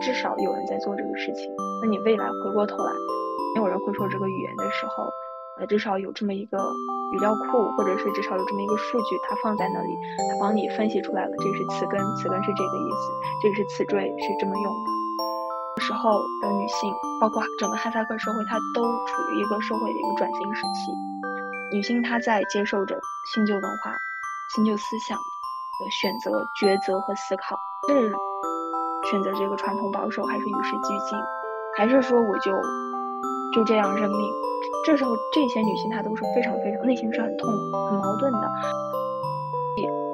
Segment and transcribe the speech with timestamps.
[0.00, 1.50] 至少有人在做这个事情。
[1.82, 2.92] 那你未来回过头来，
[3.54, 5.10] 没有人会说这个语言的时候，
[5.58, 6.58] 呃，至少有这么一个
[7.12, 9.92] 语料库，或者是至少有这么一个数据，它放在那里，
[10.30, 13.12] 它帮你分析出来了，这是词根，词根是这个意思，
[13.42, 14.96] 这个是词缀，是这么用的。
[15.82, 16.10] 时候
[16.42, 20.92] 的女性，包括整个哈萨克社会，它都处于一个社会的一个转型时期。
[21.70, 22.98] 女性她在接受着
[23.32, 23.94] 新旧文化、
[24.54, 27.56] 新旧思想的选择、抉择和思考，
[27.88, 28.10] 是
[29.10, 31.18] 选择这个传统保守，还是与时俱进，
[31.76, 32.52] 还是说我就
[33.54, 34.18] 就这样认命？
[34.84, 38.50] 这时候这些女性她都是非常非常内心是很痛苦、很矛盾的。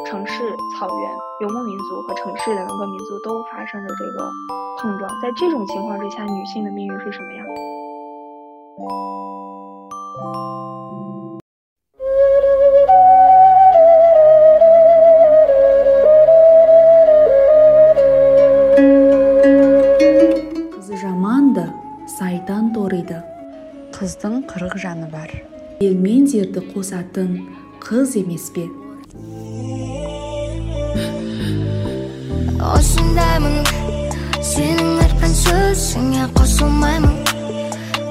[0.04, 1.10] 城市、草原、
[1.40, 4.30] 游牧民族和城市的农耕民族都发生着这个
[4.78, 7.46] 碰撞，在这种情况之下，女性的命运是什么样
[24.21, 25.31] ？қыздың қырық жаны бар
[25.81, 27.31] ел мен жерді қосатын
[27.81, 28.65] қыз емес пе
[32.61, 33.57] осындаймын
[34.51, 37.15] сенің айтқан сөзіңе қосылмаймын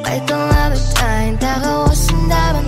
[0.09, 2.67] қайталап айтайын тағы осындаймын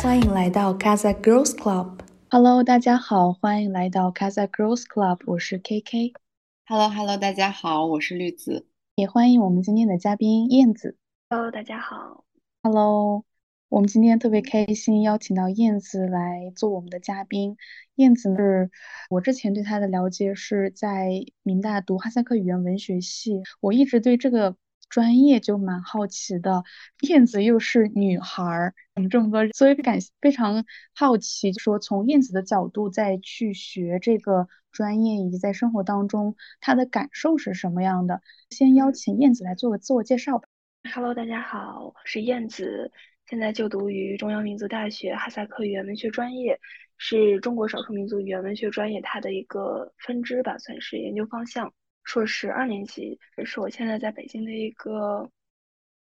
[0.00, 8.66] 欢迎来到 Casa Girls Club。Hello，大家好，欢迎来到 Casa Girls Club，我是 KK。Hello，Hello，大家好，我是绿子。
[8.96, 10.96] 也欢迎我们今天的嘉宾燕子。
[11.28, 12.24] Hello，大家好。
[12.61, 13.25] Hello，
[13.69, 17.55] 我们今天特别开心邀请到燕子来做我们的嘉宾。
[17.95, 18.69] 燕子是
[19.09, 21.09] 我之前对她的了解是在
[21.41, 24.57] 明大读哈萨克语言文学系，我一直对这个
[24.89, 26.65] 专业就蛮好奇的。
[27.07, 29.47] 燕子又是女孩儿，怎么这么多？
[29.53, 38.21] 所以感非常好奇，说从燕子的角度再去学这个专业，以及在生活当中她的感受是什么样的？
[38.49, 40.49] 先邀请燕子来做个自我介绍吧。
[40.83, 42.91] Hello，大家好，我是燕子，
[43.27, 46.59] 现在就读于中央民族大学哈萨克语言文学专业，
[46.97, 51.71] 是中国少数民族语言文学专业它的一个分支吧，算是研究方向。
[52.03, 55.29] 硕士二年级，这是我现在在北京的一个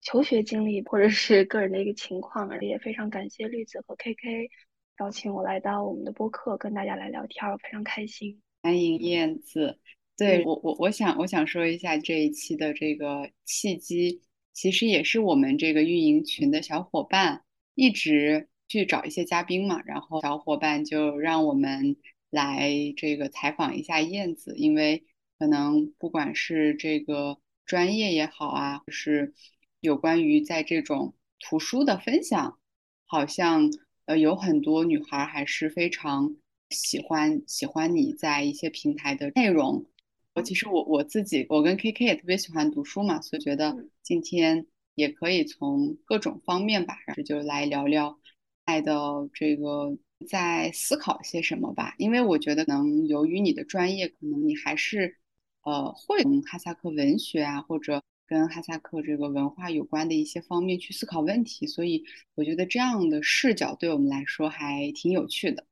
[0.00, 2.48] 求学经历，或者是个人的一个情况。
[2.60, 4.50] 也非常感谢绿子和 KK
[4.98, 8.40] 邀请我来到我们的播客，跟大家来聊天，我非常开心。
[8.62, 9.78] 欢迎燕子，
[10.16, 14.22] 对我我我想我想说一下这一期的这个契机。
[14.52, 21.96] 其实也是我们这个运营群的小伙伴一直去找一些嘉宾嘛，然后小伙伴就让我们
[22.30, 25.04] 来这个采访一下燕子，因为
[25.38, 29.34] 可能不管是这个专业也好啊，是
[29.80, 32.58] 有关于在这种图书的分享，
[33.06, 33.70] 好像
[34.06, 36.36] 呃有很多女孩还是非常
[36.70, 39.86] 喜欢喜欢你在一些平台的内容。
[40.34, 48.18] 我其实我我自己，我跟 KK 也特别喜欢读书嘛，所以觉得今天也可以从各种方面吧，然后就来聊聊
[48.64, 51.94] 爱的这个在思考些什么吧。
[51.98, 55.18] 因为我觉得能由于你的专业，可能你还是
[55.64, 62.04] 呃会从哈萨克文学啊，或者跟哈萨克这个文化有关的一些方面去思考问题，所以
[62.34, 65.66] 我觉得这样的视角对我们来说还挺有趣的。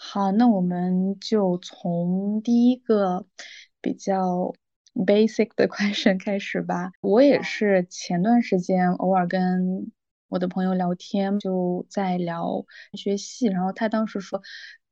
[0.00, 3.26] 好，那我们就从第一个
[3.80, 4.54] 比较
[4.94, 6.92] basic 的 question 开始吧。
[7.00, 9.90] 我也是前段时间偶尔跟
[10.28, 14.40] 我的朋友聊天，就在聊学系，然后他当时说，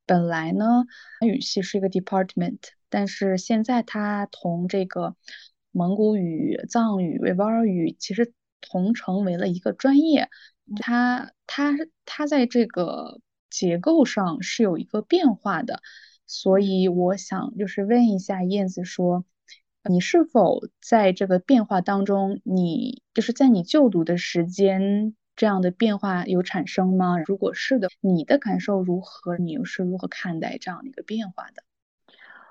[0.06, 0.84] 本来呢
[1.24, 2.58] 语系是一个 department，
[2.90, 5.14] 但是现在他同这个
[5.70, 10.28] 蒙古语、藏语、维吾尔语其实同成为了一个专业。
[10.80, 11.72] 他他
[12.04, 13.20] 他在这个。
[13.56, 15.80] 结构上是有一个变化的，
[16.26, 19.24] 所以我想就是问一下燕子说，
[19.88, 27.18] 你是否在这个变化当中，你就是在你就读的时间这样的变化有产生吗？
[27.24, 29.38] 如果是的，你的感受如何？
[29.38, 31.62] 你又是如何看待这样的一个变化的？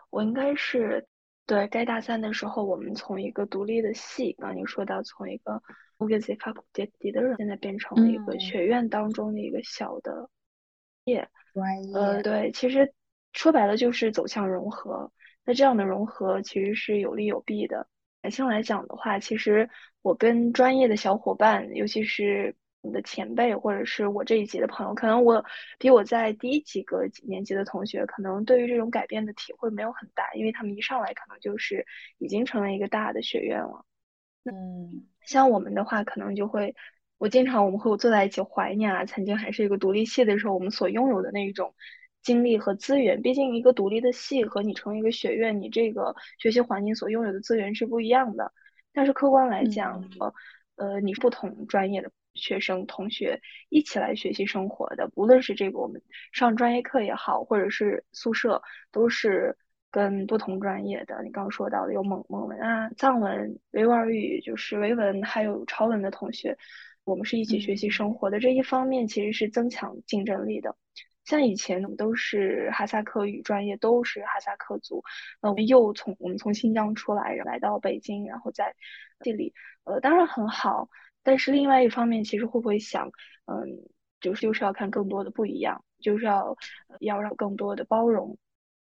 [0.09, 1.05] 我应该是
[1.45, 5.61] 对该大三的时候，我们从一个独立的系，刚刚你说到从一个
[5.99, 10.31] 乌格兹法库杰迪的人，现在变成了一个学院当中的一个小的。
[11.05, 12.93] 业专业，呃，对，其实
[13.33, 15.11] 说白了就是走向融合。
[15.45, 17.87] 那这样的融合其实是有利有弊的。
[18.21, 19.69] 感性来讲的话，其实
[20.01, 25.45] 我跟专业的小伙伴，尤其是你的前辈或者是我这一级的朋友，可能我
[25.77, 31.85] 比我在低几个年级的同学，可能对于这种改变的体会没有很大，因为他们一上来可能就是
[32.17, 33.85] 已经成为一个大的学院了。
[34.45, 36.75] 嗯，像我们的话，可能就会。
[37.17, 41.73] 我经常我们会坐在一起怀念啊，曾经还是一个独立系的时候，我们所拥有的那一种
[42.21, 43.21] 经历和资源。
[43.21, 48.51] 毕竟一个独立的系和你成为一个学院，你这个学习环境所拥有的资源是不一样的。
[48.93, 50.33] 但是客观来讲，呃
[50.75, 56.01] 呃，你不同专业的学生同学一起来学习生活的，不论是这个我们
[56.31, 58.61] 上专业课也好，或者是宿舍，
[58.91, 59.57] 都是。
[59.91, 66.57] 跟不同专业的，你刚刚说到的有蒙蒙文啊、藏文、维吾尔语，就是维文，还有潮文的同学，
[67.05, 68.39] 我们是一起学习生活的。
[68.39, 70.75] 这一方面其实是增强竞争力的。
[71.23, 75.03] 像以前我们都是哈萨克语专业，都是哈萨克族，
[75.41, 78.75] 那我们又从我们从新疆出来，来到北京，然后在
[79.21, 79.53] 这里，
[79.85, 80.89] 呃，当然很好。
[81.23, 83.07] 但是另外一方面，其实会不会想，
[83.45, 83.87] 嗯，
[84.21, 86.55] 就是就是要看更多的不一样，就是要
[86.99, 88.37] 要让更多的包容。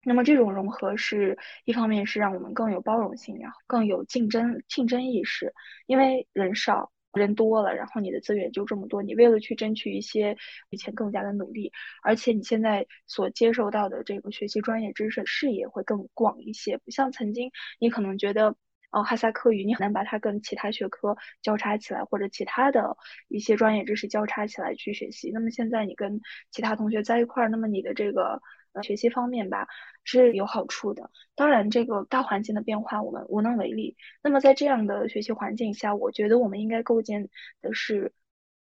[0.04, 5.54] 那么这种融合是一方面是让我们更有包容性，然后更有竞争竞争意识，
[5.86, 10.38] 因为人少人多了，然后你的资源就这么多，你为了去争取一些
[10.70, 11.72] 以前更加的努力，
[12.04, 18.56] 而且你现在所接受到的这个学习专业知识视野会更广一些，不像曾经你可能觉得
[18.92, 22.96] 哦哈萨克语你很难把它跟其他学科交叉起来，或者其他的
[23.28, 26.22] 一些专业知识交叉起来去学习，那么现在你跟
[26.52, 28.42] 其他同学在一块儿，那么你的这个。
[28.84, 29.68] 学习方面吧
[30.04, 33.96] 是有好处的，当然这个大环境的变化我们无能为力。
[34.24, 37.30] 那么在这样的学习环境下，我觉得我们应该构建
[37.62, 38.14] 的是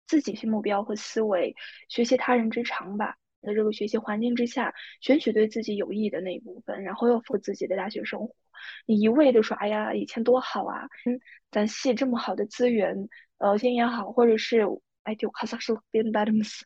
[0.06, 1.54] 自己性目标和思维，
[1.88, 3.16] 学习他人之长吧。
[3.42, 8.34] 在这个学习环境之下，选取对自己有益的那一部分，然后要负自己的大学生活。
[8.86, 11.20] 你一味的说哎呀以前多好啊，嗯，
[11.50, 14.62] 咱系这么好的资源，呃，经验好，或者是
[15.02, 16.62] 哎就哈萨克变 bad miss。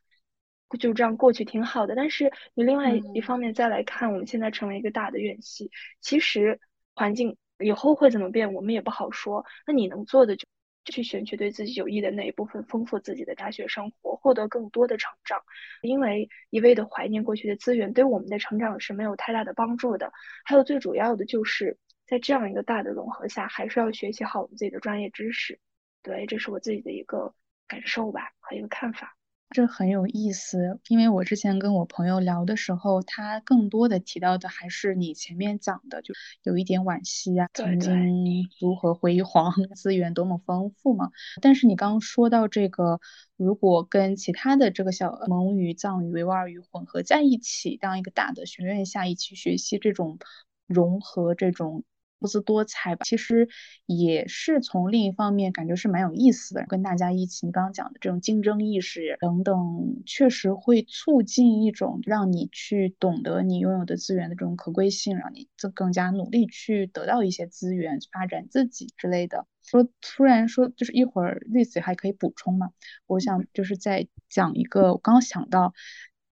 [0.77, 5.71] 就这样过去挺好的，但是你另外一方面再来看，我们现在成为一个大的院系，
[6.01, 6.61] 其实
[6.95, 9.45] 环境以后会怎么变，我们也不好说。
[9.67, 10.45] 那你能做的就
[10.85, 15.41] 去选取对自己有益的那一部分，丰富自己的大学生活，获得更多的成长。
[15.83, 20.13] 因为一味的怀念过去的资源，对我们的成长是没有太大的帮助的。
[20.45, 21.77] 还有最主要的就是
[22.07, 25.59] 在这样一个大的融合下，还是要学习好我们自己的专业知识。
[26.03, 27.35] 对，这是我自己的一个
[27.67, 29.18] 感受吧和一个看法。
[29.51, 41.11] 这很有意思，因为我之前跟我朋友聊的时候，他更多的提到的还是你前面讲的，就有一点惋惜啊，曾经如何辉煌， 资源多么丰富嘛。
[41.41, 43.01] 但是你刚刚说到这个，
[43.37, 50.19] 如果跟其他的这个小蒙语、藏语、维吾尔语混合在一起，当一个大的学院下一起学习这种
[50.67, 51.85] 融合，这种。
[52.21, 53.49] 多姿多彩吧，其实
[53.87, 56.65] 也是从另一方面感觉是蛮有意思的。
[56.69, 69.47] 跟大家一起，你刚刚讲的这种竞争意识等等，确实会促进一种让你去懂得你拥有的资源的这种可贵性，让你更更加努力去得到一些资源，发展自己之类的。
[69.63, 72.71] 说突然说，就是一会儿丽子还可以补充嘛？
[73.07, 75.73] 我想就是在讲一个，我刚想到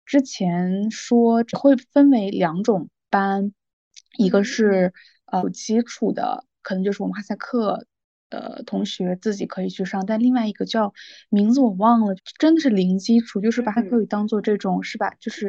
[0.06, 3.52] 之前说会分为两种班，
[4.16, 4.94] 一个是。
[5.32, 7.86] 有基础的，可能就是我们哈萨克
[8.30, 10.92] 的同学自己可以去上，但另外一个叫
[11.28, 15.12] 名字我忘了，真的是零基础，就是把哈萨克语当做这种是吧？
[15.20, 15.48] 就是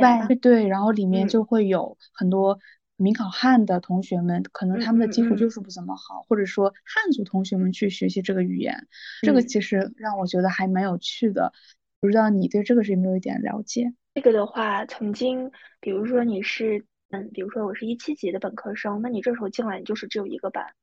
[0.00, 2.58] 外对对，然后里面就会有很多
[2.96, 8.86] 民考汉的同学们，可能他们的基础就是不怎么好，或者说汉族同学们去学习这个语言，
[9.22, 11.52] 这个其实让我觉得还蛮有趣的。
[12.00, 13.92] 不知道你对这个是有没有一点了解？
[14.14, 16.84] 这个的话，曾经比如说你是。
[17.10, 20.74] 嗯，比如说我是一七级的本科生，那你这时候进来你就是只有一个班，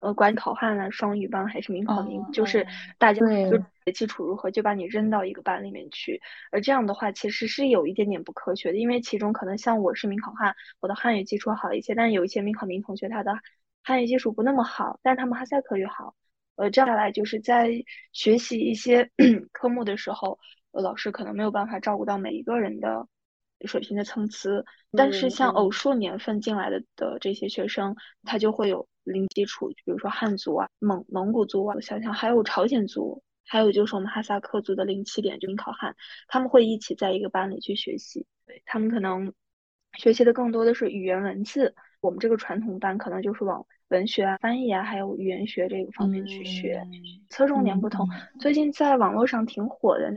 [0.00, 6.20] 呃，管考汉了、双语班还是民考民，就是大家就基础如何就把你扔到一个班里面去，
[6.52, 13.36] 而这样的话其实是有一点点不科学的，因为其中可能像我是民考汉，我的汉语基础好一些，但是有一些民考民同学他的
[13.82, 16.14] 汉语基础不那么好，但是他们哈萨克语好，
[16.56, 17.70] 呃，这样下来就是在
[18.12, 19.10] 学习一些
[19.52, 20.38] 科目的时候，
[20.70, 23.06] 呃，老师可能没有办法照顾到每一个人的。
[23.66, 35.96] 水平的参差，但是像偶数年份进来的的这些学生，他就会有零基础，比如说汉族啊、蒙蒙古族啊，我想想还有朝鲜族，还有就是我们哈萨克族的零起点，就考汉，
[36.28, 39.32] 他们会一起在一个班里去学习，对他们可能
[39.98, 46.86] 学习的更多的是语言文字，我们这个传统班可能就是往文学啊、翻译啊，还有语言学这个方面去学，
[47.28, 48.06] 侧重点不同。
[48.38, 50.16] 最近在网络上挺火的，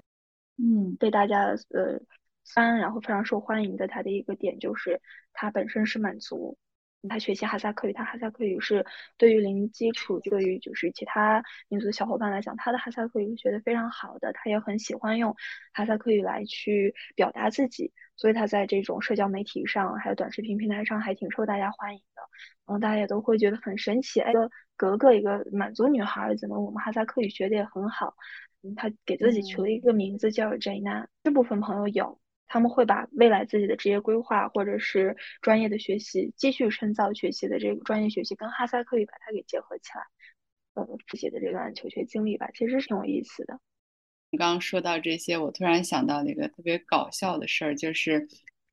[0.57, 2.00] 嗯，被大家呃。
[2.43, 5.01] 三，然后非常受欢迎的，它的一个点就是
[5.33, 6.57] 它本身是满族，
[7.10, 8.86] 他学习哈萨克语，他哈萨克语是
[9.17, 15.36] 对于零基础，对于就是其他民族的小伙伴来讲，他的哈萨克语学得非常好的，他也很喜欢用
[15.74, 22.21] 哈萨克语来去表达自己，所以他在这种社交媒体上，还有短视频平台上还挺受大家欢迎的，
[22.74, 28.15] 嗯，大家也都会觉得很神奇，一个格格，一个满族女孩，怎么我们哈萨克语学的也很好？
[28.62, 32.19] 嗯，他给自己取了一个名字叫 Jana，这部分朋友有。
[32.53, 40.03] 他们会把未来自己的职业规划或者是专业的学习，继续深造学习的这个专业学习，跟哈萨克语把它给结合起来，
[40.74, 43.58] 呃，自己的这段求学经历吧，其实挺有意思的。
[44.31, 48.27] 你刚刚说到这些，我突然想到那个特别搞笑的事儿，就是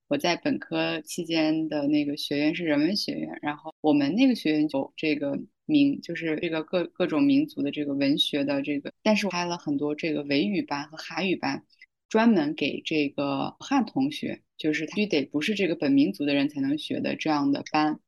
[0.09, 11.65] 我在本科期间的那个学院是人文学院，然后我们那个学院有这个民，就是这个各各种民族的这个文学的这个，但是我开了很多这个维语班和韩语班，
[12.09, 18.01] 专门给这个汉同学，就是他必须得不是这个本民族的人才能学的这样的班。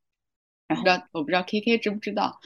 [0.67, 2.39] 然后我不知道 K K 知不知道。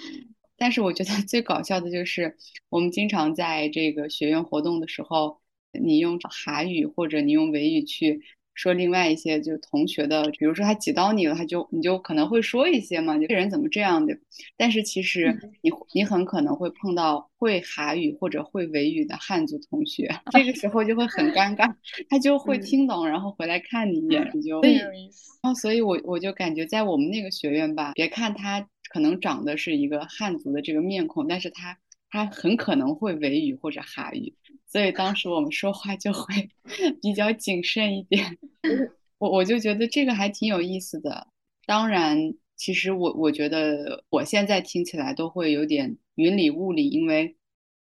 [0.58, 2.38] 但是我觉得 最搞笑的就是，
[2.70, 8.22] 我们经常在这个学院活动的时候，你用韩语或者你用维语去
[8.56, 14.18] 说另外一些就同学的，比如说他挤到你了，他就你就可能会说一些嘛，就这人怎么这样的？
[14.58, 21.72] 但是其实你你很可能会碰到会韩语或者会维语的汉族同学， 这个时候就会很尴尬，
[22.10, 28.68] 他就会听懂，然后回来看你一眼，你就对，然后所以我我就感觉在我们那个学院吧，别看他。
[28.88, 31.78] 可能长得是一个汉族的这个面孔，但是他
[32.10, 34.34] 他很可能会维语或者哈语，
[34.76, 36.50] 所以当时我们说话就会
[37.02, 38.38] 比较谨慎一点。
[39.20, 41.28] 我我就觉得这个还挺有意思的。
[41.66, 47.38] 当然，其实我我觉得我现在听起来都会有点云里雾里，因为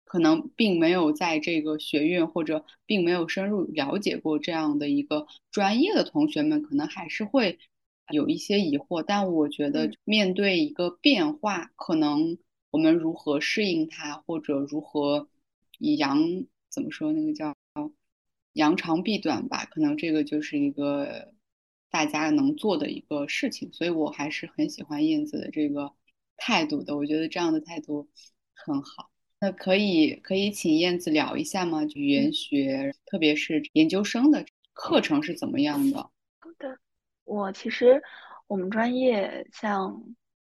[0.04, 7.60] 可能并没有在这个学院或者并没有深入了解过这样的一个专业的同学们，可能还是会。
[8.12, 12.38] 有一些疑惑，但我觉得面对一个变化，可能
[12.72, 15.30] 我们如何适应它，或者如何
[15.80, 17.56] 以扬怎么说那个叫
[18.54, 21.34] 扬长避短吧，可能这个就是一个
[21.90, 23.72] 大家能做的一个事情。
[23.72, 25.94] 所以我还是很喜欢燕子的这个
[26.36, 28.10] 态度的，我觉得这样的态度
[28.54, 29.10] 很好。
[29.40, 31.84] 那可以可以请燕子聊一下吗？
[31.96, 35.98] 语言学，特别是研究生的课程是怎么样的？
[35.98, 36.80] 好的。
[37.26, 38.02] 我其实，
[38.48, 40.04] 我们专业像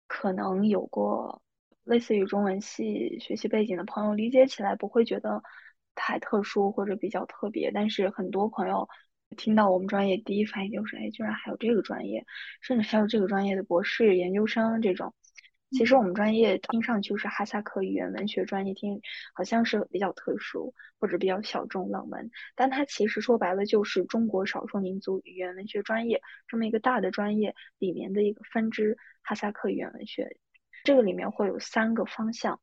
[0.06, 1.42] 可能有过
[1.84, 5.42] 类似于中文系学习背景的朋友，理解起来不会觉得
[5.96, 7.72] 太特殊或者比较特别。
[7.72, 8.88] 但是很多朋友
[9.36, 12.24] 听到我们专业，第一反应就是，哎，居然还有这个专业，
[12.60, 15.12] 甚至还有这个专业的博士研究生这种。
[15.72, 19.00] 其实我们专业听上去是哈萨克语言文学专业，听
[19.34, 30.38] 好像是比较特殊或者比较小众冷门，但它其实说白了就是中国少数民族语言文学专业这么一个大的专业里面的一个分支——哈萨克语言文学。
[30.84, 32.60] 这个里面会有三个方向：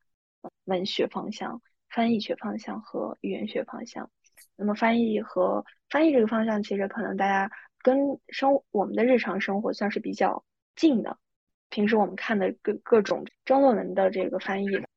[0.64, 1.62] 文学方向、
[1.94, 4.10] 翻译学方向和语言学方向。
[4.56, 7.50] 那么翻译和翻译这个方向，其实可能大家
[7.82, 7.98] 跟
[8.30, 10.44] 生我们的日常生活算是比较
[10.76, 11.18] 近的。
[11.70, 14.88] 平时我们看的各各种中论文的这个翻译，的，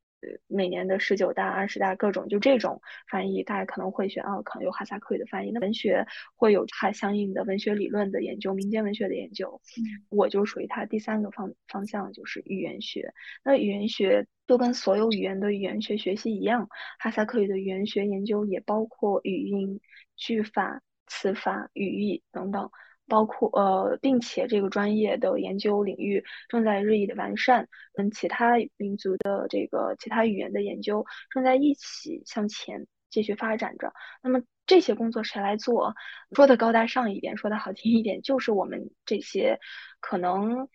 [0.49, 5.50] 每年的十九大、二十大各种就这种翻译，大家可能会选啊，可能有哈萨克语的翻译。
[5.50, 9.61] 那文学会有它相应的文学理论的研究、民间文学的研究。
[10.08, 13.12] 我就属于它第三个方方向，就是语言学。
[13.44, 16.68] 那语言学就跟所有语言的语言学学习一样，
[16.99, 19.80] 哈萨克语的语言学研究也包括语音、
[20.16, 22.70] 句法、词法、语义等等。
[23.08, 33.92] 包括呃，并且这个专业的研究领域正在日益的完善，跟其他民族的这个其他语言的研究正在一起向前继续发展着。
[34.22, 35.94] 那么这些工作谁来做？
[36.34, 39.58] 说的高大上一点，说的好听一点，就是我们这些
[40.00, 40.68] 可能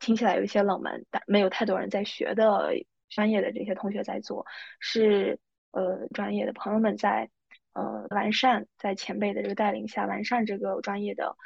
[0.00, 2.72] 听起来有一些冷门，但没有太多人在学的
[3.08, 4.44] 专业的这些同学在做，
[4.80, 5.38] 是
[5.70, 7.30] 呃专业的朋友们在。
[7.74, 11.36] 呃，完善在前辈的这个带领下，完善这个专业的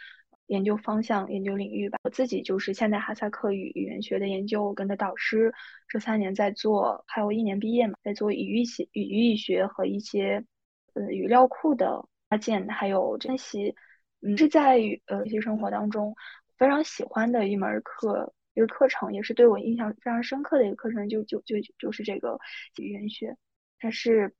[0.47, 1.99] 研究方向、研究领域吧。
[2.04, 5.52] 我自己就是现代哈萨克语语言学的研究，我跟着导师
[5.88, 10.45] 这三年在做，还有一年毕业嘛，在做语义学、语义学和一些
[10.95, 13.75] 呃语料库的搭建，还有分析。
[14.23, 16.16] 嗯，是在呃学习生活当中
[16.56, 22.38] 非常喜欢的一门课，一个课程，也是对我印象非常深刻的一个课程，就就就就是这个
[22.76, 23.37] 语言学，
[23.78, 24.35] 它是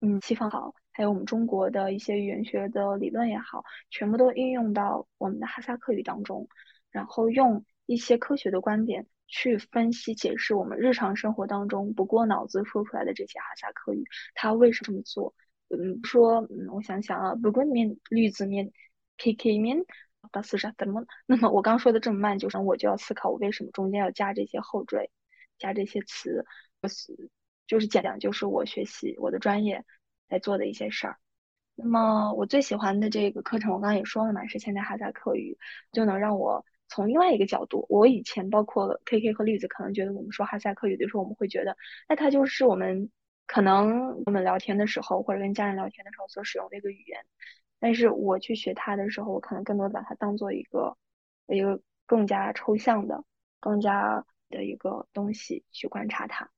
[0.00, 0.74] 嗯西方好。
[0.98, 6.48] 还有我们中国的一些语言学的理论也好，全部都应用到我们的哈萨克语当中，
[6.90, 14.02] 然后用一些科学的观点去分析解释我们日常生活当中不过脑子说出来的这些哈萨克语，
[14.34, 15.34] 它为什么这么做？
[15.68, 18.72] 嗯，说，嗯，我想想啊，不过面绿字面
[19.18, 19.84] ，K K 面，
[20.32, 21.04] 巴斯啥怎么？
[21.26, 25.12] 那么我刚说的这么慢，就是我就要思考我为什么中间要加这些后缀，
[25.58, 26.44] 加这些词，
[27.68, 29.84] 就是讲讲就是我学习我的专业。
[30.28, 31.16] 在做的一些事儿，
[31.74, 35.56] 那么我最喜欢的这个课程，我刚刚也说了嘛，是现代哈萨克语，
[35.92, 41.76] 就能让我从另外一个角度，我以前包括 K K 和栗子，可能觉得我们说哈萨克语的时候，我们会觉得，
[42.08, 43.10] 那它就是我们
[43.46, 47.24] 可能我们聊天的时候，或者跟家人聊天的时候所使用的一个语言，
[47.78, 50.96] 但是我去学它的时候，我可能更多把它当做一个
[51.46, 53.24] 一个更加抽象的、
[53.60, 56.50] 更加的一个东西去观察它。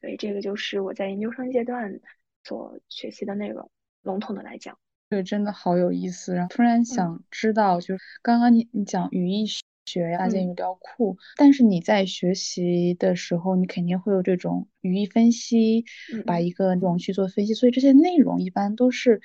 [0.00, 2.00] 所以这个就是我在研究生阶段
[2.46, 3.68] 所学习的内容。
[4.02, 4.78] 笼统的来讲，
[5.10, 6.32] 这个真的好有意思。
[6.32, 9.44] 然后突然想知道，就是刚刚你你讲语义
[9.84, 15.84] 学呀，建语料库，但是你在学习的时候，你肯定会有这种语义分析，
[16.24, 17.54] 把一个内容去做分析。
[17.54, 19.20] 所以这些内容一般都是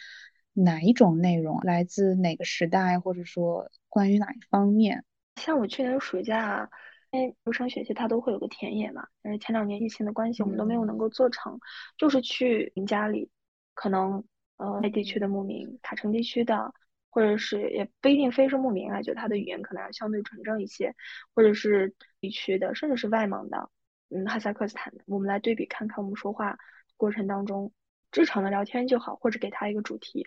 [0.53, 1.59] 哪一种内容？
[1.61, 5.05] 来自哪个时代，或者说关于哪一方面？
[5.39, 6.67] 像我去年暑假。
[7.11, 11.59] 因为留声学习它都会有个田野嘛，但是前两年疫情的关系，我们都没有能够做成，
[11.97, 13.29] 就是去人家里，
[13.73, 14.23] 可能
[14.55, 16.73] 呃那地区的牧民，塔城地区的，
[17.09, 20.95] 或者是也不一定非是牧民啊，就他的语言可能要相对纯正一些，
[21.35, 23.69] 或者是地区的，甚至是外蒙的，
[24.09, 26.57] 嗯哈萨克斯坦的，我们来对比看看，我们说话
[26.95, 27.73] 过程当中
[28.13, 30.25] 日常的聊天就好，或者给他一个主题，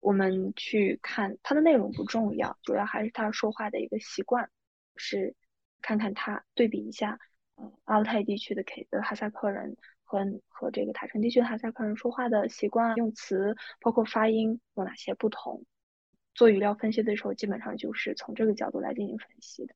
[0.00, 4.50] 我们去看他的内容不重要，主要还是他说话的一个习惯
[4.96, 5.36] 是。
[5.84, 7.18] 看看他对比一下，
[7.56, 15.62] 呃，阿勒泰地区的 K 的哈萨克人和和这个塔城地区的哈萨克人说话的习惯、用词，包括发音有哪些不同。
[16.34, 19.74] 做语料分析的时候，基本上就是从这个角度来进行分析的。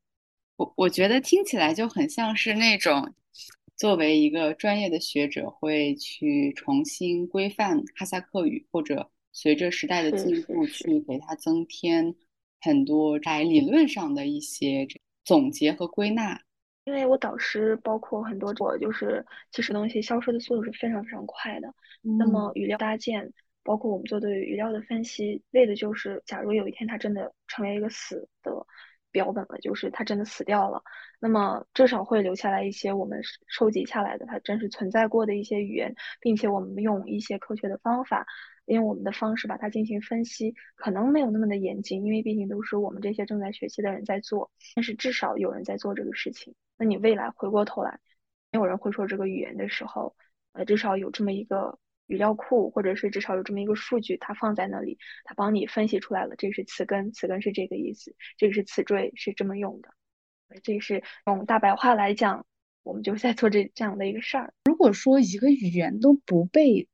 [0.57, 3.15] 我我觉得听起来就很像是那种
[3.77, 12.15] 作为一个专业的学者会去重新规范哈萨克语，或者随着时代的进步去给它增添
[12.63, 14.99] 很多在理论上的一些这。
[15.29, 16.41] 总结和归纳，
[16.85, 21.71] 因为我导师包括很多，我就是其实东西消失的速度是非常非常快的。
[22.01, 23.31] 那么语料搭建，
[23.63, 28.67] 包括我们做的语料的分析，为的就是，假如有一天它真的成为一个死的
[29.11, 30.83] 标本了，就是它真的死掉了，
[31.21, 38.27] 那么至少会留下来一些我们收集下来的它真实存在过的一些语言，并且我们用一些科学的方法。
[38.75, 46.55] 用我们的方式把它进行分析，可能没有那么的严谨，因为毕竟都是我们这些正在学习的人在做，但是至少有人在做这个事情。
[46.77, 47.99] 那你未来回过头来，
[48.53, 50.15] 没有人会说这个语言的时候，
[50.53, 59.89] 呃，至少有这么一个语料库，或者是至少有这么一个数据，它放在那里，它帮你分析出来了，这是词根，词根是这个意思，这个是词缀，是这么用的。
[60.63, 62.47] 这是用大白话来讲，
[62.83, 64.55] 我们就在做这这样的一个事儿。
[64.65, 66.89] 如果说一个语言都不被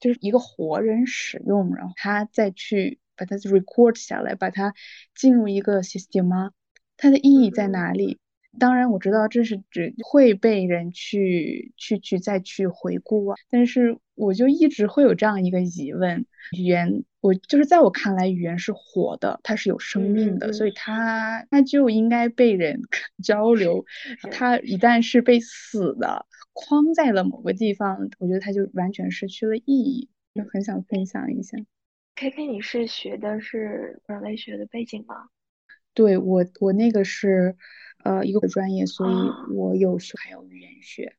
[0.00, 4.74] 就是一个活人使用，然后他再去把它 record 下来，把它
[5.14, 6.50] 进入一个 system 吗？
[6.96, 8.18] 它的意义在哪里？
[8.58, 16.24] 当然我知道这是指会被人去去去再去回顾啊，但是我就一直会有这样一个疑问：
[16.56, 22.80] 语言，我就是在我看来，语言是活的，它是有生命的，所以它它就应该被人
[23.22, 23.84] 交流。
[24.30, 26.24] 它一旦是被死的。
[26.58, 30.08] 框在了某个地方，我觉得它就完全失去了意义。
[30.34, 31.56] 就很想分享一下。
[32.14, 35.28] K K，你是学的是人类学的背景吗？
[35.94, 37.56] 对我，我那个是
[38.04, 39.14] 呃一个专业，所以
[39.54, 41.16] 我有学还有语言学。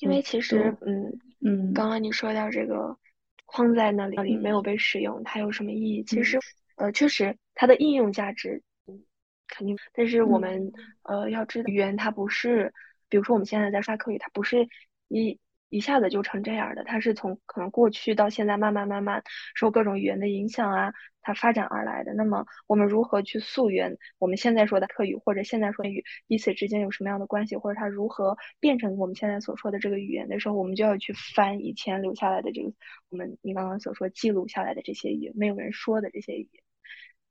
[0.00, 2.98] 因为其实，嗯嗯，刚刚你说到这个
[3.46, 6.02] 框在那里，那里没有被使用，它有什么意义？
[6.04, 6.38] 其实，
[6.76, 9.02] 呃，确实它的应用价值，嗯，
[9.48, 9.78] 肯定。
[9.94, 10.72] 但是我们
[11.04, 12.72] 呃要知道，语言它不是。
[13.14, 14.68] 比如说，我们现在在刷课语，它不是
[15.06, 19.22] 一一下子就成这样的，它是从可能过去到现在，慢慢慢慢
[19.54, 22.12] 受各种语言的影响啊，它发展而来的。
[22.14, 32.72] 那么，我们如何去溯源我们现在说的课语，或者现在说的语彼此之间有什么样的关系，或者它如何变成我们现在所说的这个语言的时候，我们就要去翻以前留下来的这个
[33.10, 36.64] 我们你刚刚所说记录下来的这些语言，没有人说的这些语言，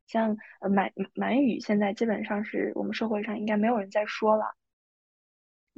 [0.07, 4.55] 像呃满满语，现在基本上是我们社会上应该没有人在说了。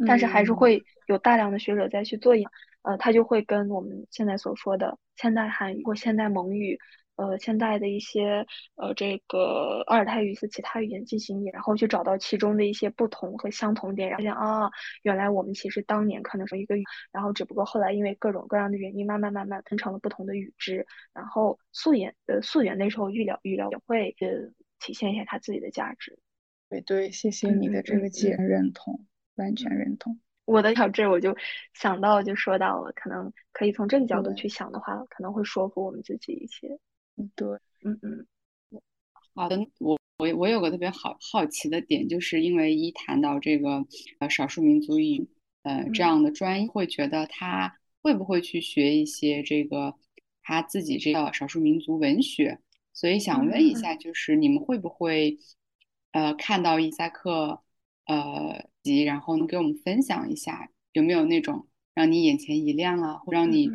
[0.07, 2.33] 但是还是会有大量的学者在去做
[2.81, 6.77] 呃，他就会跟我们现在所说的现代汉语或现代蒙语，
[7.15, 14.69] 呃，现代的一些呃这个阿尔泰语是其他语言进行然后去找到其中的一些不同和相同点，然后想啊，
[15.01, 26.19] 原来我们其实当年可能是一个语，然后只不过后来因为各种各样的原因，慢慢慢慢分成了不同的语支，然后溯源呃溯源那时候预料预料也会呃体现一下它自己的价值。
[26.69, 29.05] 对对，谢谢你的这个解认同。
[29.35, 31.35] 完全认同我的小这，我就
[31.73, 36.79] 想到就说到了，可能可以从这个角度去想的话，可能会说服我们自己一些。
[37.17, 37.47] 嗯，对，
[37.83, 38.27] 嗯嗯。
[39.33, 43.85] 好的，我我我有个特别好好奇的点，就是因为一谈到这个
[44.19, 45.27] 呃少数民族语
[45.63, 49.95] 呃这样的专业，会觉得他会不会去学一些这个
[50.43, 52.59] 他自己这个少数民族文学？
[52.93, 55.39] 所以想问一下，就是你们会不会
[56.11, 57.61] 呃看到伊萨克？
[58.07, 63.69] 呃，及然后能给我们分享一下有没有那种让你眼前一亮啊，或让你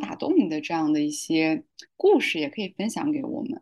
[0.00, 1.62] 打动你的这样的一些
[1.96, 3.60] 故事，也可以分享给我们。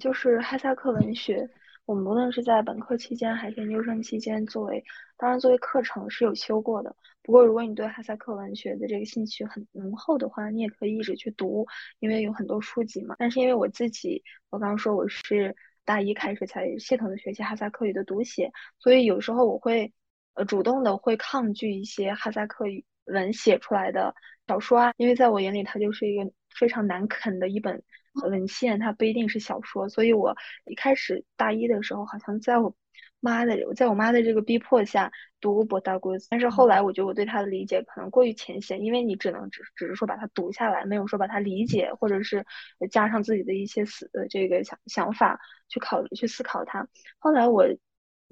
[0.00, 1.48] 就是哈萨克文学，
[1.84, 4.82] 我们无论是在本科期间还是研究生期间，作为
[5.18, 6.96] 当然作为课程是有修过的。
[7.22, 11.66] 不过如果你对哈萨克文学的这个兴趣很浓厚的话，你也可以一直去读，
[12.00, 13.14] 因为有很多书籍嘛。
[13.18, 19.92] 但是因为我自己，我刚刚说我是大一开始才系统的学习哈萨克语的读写，所以有时候我会
[20.34, 24.14] 呃主动的会抗拒一些哈萨克语文写出来的
[24.46, 27.82] 小说啊，因为在我眼里它就是一个非常难啃的一本。
[28.14, 32.76] 文献它不一定是小说，所以我一开始大一的时候，好像在我
[33.22, 42.44] 妈的，在我妈的这个逼迫下读博大古斯，但是后来我觉得我对他的理解可能过于浅显，因为你只能只只是说把它读下来，没有说把它理解，或者是
[42.90, 46.88] 加上自己的一些思这个想想法去考虑去思考它。
[47.18, 47.64] 后来我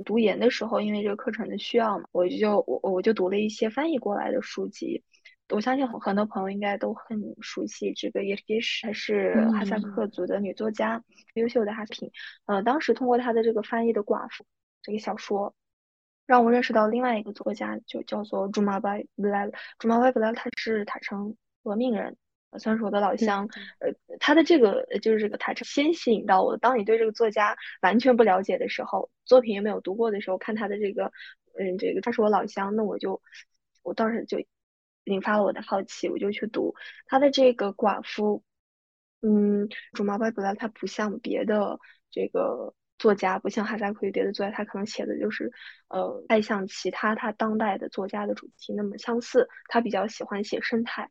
[0.05, 5.05] 读研的时候，因为这个课程的需要嘛，我就我我就读了一些翻译过来的书籍。
[5.51, 11.03] 我相信很很多朋友应该都很熟悉这个叶叶什，她是哈萨克族的女作家，
[11.35, 12.11] 优秀的哈品。
[12.47, 14.45] 呃，当时通过她的这个翻译的《寡妇》
[14.83, 15.55] 这个小说，
[16.27, 19.51] 让我认识到另外一个作家，就叫做朱马白布莱。
[19.79, 22.17] 朱马白布莱他是塔城革命人，
[22.59, 23.49] 算是我的老乡。
[23.79, 26.57] 呃，他的这个就是这个塔城先吸引到我。
[26.57, 31.13] 当你对这个作家完全不了解的时候，作品也没有读过的时候，看他的这个，
[31.59, 33.21] 嗯，这个他是我老乡，那我就
[33.83, 34.39] 我当时就。
[35.05, 36.75] 引发了我的好奇，我就去读
[37.07, 38.45] 他的这个寡妇。
[39.23, 45.51] 嗯，朱马白布拉他不像别的这个作家，不像哈萨克语别的作家，他可能写的就是
[45.89, 49.49] 呃，太像其他他当代的作家的主题那么相似。
[49.69, 51.11] 他比较喜欢写生态，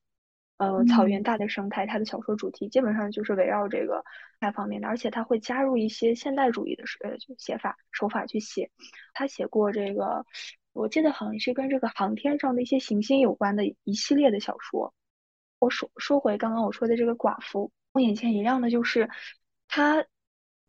[0.58, 1.88] 呃，草原大的生态。
[1.88, 4.06] 他的小说主题基本上就是围绕这个
[4.40, 8.70] 那方面的，而且他会加入一些现代主义的呃写法手法去写。
[9.14, 10.26] 他写过这个。
[10.72, 14.94] 我记得好像是跟这个航天上的一些行星有关的一系列的小说。
[15.58, 19.10] 我说说回刚刚我说的这个寡妇，我眼前一亮的就是
[19.68, 20.06] 他，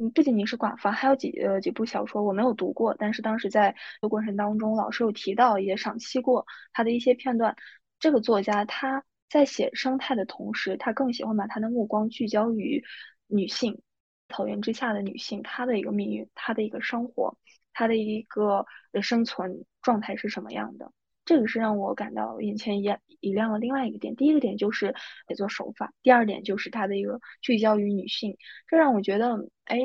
[0.01, 7.55] 嗯，不仅仅是寡妇，还有几呃几部小说我没有读过，但是当时在的过程当中，老师有提到也赏析过他的一些片段。
[7.99, 12.83] 这个作家他在写生态的同时，他更喜欢把他的目光聚焦于
[13.27, 13.83] 女性，
[14.31, 17.37] 草原之下的女性，她的一个命运，她的一个生活。
[17.75, 18.65] 她的一个
[19.03, 20.93] 生存状态是什么样的？
[21.31, 24.17] 这个是让我感到眼前一一亮的另外一个点。
[24.17, 24.93] 第一个点就是
[25.29, 29.79] 写作手法，第二点就是他的一个聚焦于女性，这让我觉得，哎，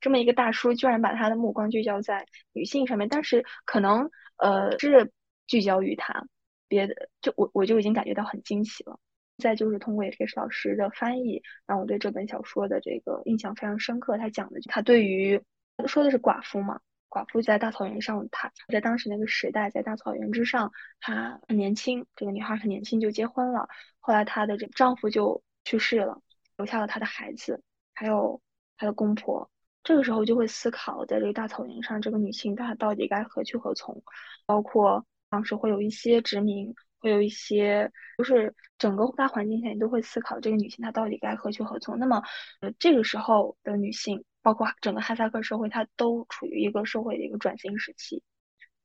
[0.00, 5.12] 这么一个大叔居然把他的目光聚焦在女性上面，但是可能呃是
[5.46, 6.26] 聚焦于他，
[6.66, 8.98] 别的就我我就已经感觉到很惊喜了。
[9.36, 14.16] 再就是通过也是老师的翻译，让我对这本小说的这个印象非常深刻。
[14.16, 15.42] 他讲的他对于
[15.86, 16.80] 说的是寡妇嘛。
[17.08, 23.68] 寡妇在大草原上，她在当时那个时代，在大草原之上，她很年轻，这个女孩很年轻就结婚了。
[24.00, 26.20] 后来她的这丈夫就去世了，
[26.56, 27.62] 留下了她的孩子，
[27.94, 28.40] 还有
[28.76, 29.50] 她的公婆。
[29.82, 34.02] 这个时候就会思考，在这个大草原上，这个女性她到底该何去何从？
[34.44, 41.98] 包括当时会有一些殖民，会有一些，就是整个大环境下，你都会思考这个女性她到底该何去何从。
[41.98, 42.22] 那么，
[42.60, 44.24] 呃，这个时候的女性。
[44.46, 48.22] 包括整个哈萨克社会，它都处于一个社会的一个转型时期。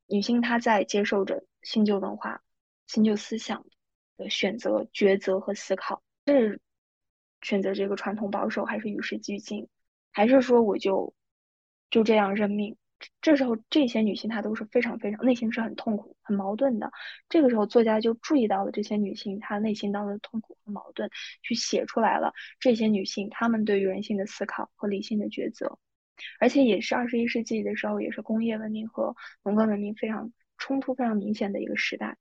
[0.07, 2.41] 女性她在接受着新旧文化、
[2.87, 3.63] 新旧思想
[4.17, 6.59] 的选择、抉择和思考，是
[7.43, 9.67] 选择这个传统保守，还是与时俱进，
[10.11, 11.13] 还是说我就
[11.91, 12.75] 就这样认命？
[13.21, 16.91] 这时候，这些女性她都是非常非常内心是很痛苦、很矛盾的。
[17.29, 21.09] 这个时候，作家就注意到了这些女性她内心当中的痛苦和矛盾，
[21.41, 25.77] 去写出来了这些女性她们对于人性的思考和理性的抉择。
[26.39, 32.17] 而且也是二十一世纪的时候，也是工业文明和农耕文明非常冲突非常明显的一个时代，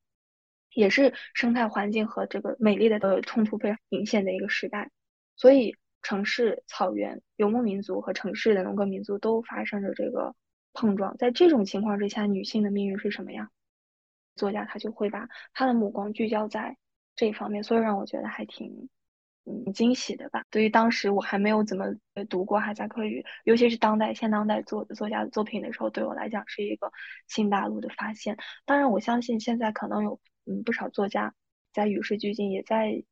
[0.73, 4.91] 也是生态环境和这个美丽的呃冲突非常明显的一个时代。
[5.37, 10.35] 所以，城市、草原、游牧民族和城市的农耕民族都发生着这个。
[10.73, 13.51] 碰撞，在这种情况之下，女性的命运是什么样？
[14.37, 16.79] 作家他就会把他的目光聚焦在
[17.15, 18.89] 这一方面，所以让我觉得还挺
[19.45, 20.45] 嗯惊喜的吧。
[20.51, 21.87] 对于当时我还没有怎么
[22.31, 26.91] 读过哈萨克语，尤其是当代现当代作作家的作品的时候，对我来讲是一个
[27.27, 28.39] 新大陆的发现。
[28.65, 31.35] 当然，我相信现在可能有嗯不少作家
[31.73, 33.05] 在与时俱进，也在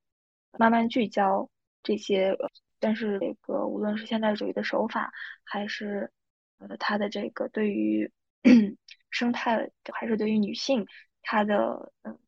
[0.59, 1.51] 慢慢聚焦
[1.83, 2.39] 这些，
[2.81, 5.13] 但是这个无论是现代主义的手法
[5.45, 6.11] 还是。
[6.59, 8.11] 呃，他的这个对于
[9.11, 10.87] 生态还是对于女性，
[11.23, 12.19] 他的嗯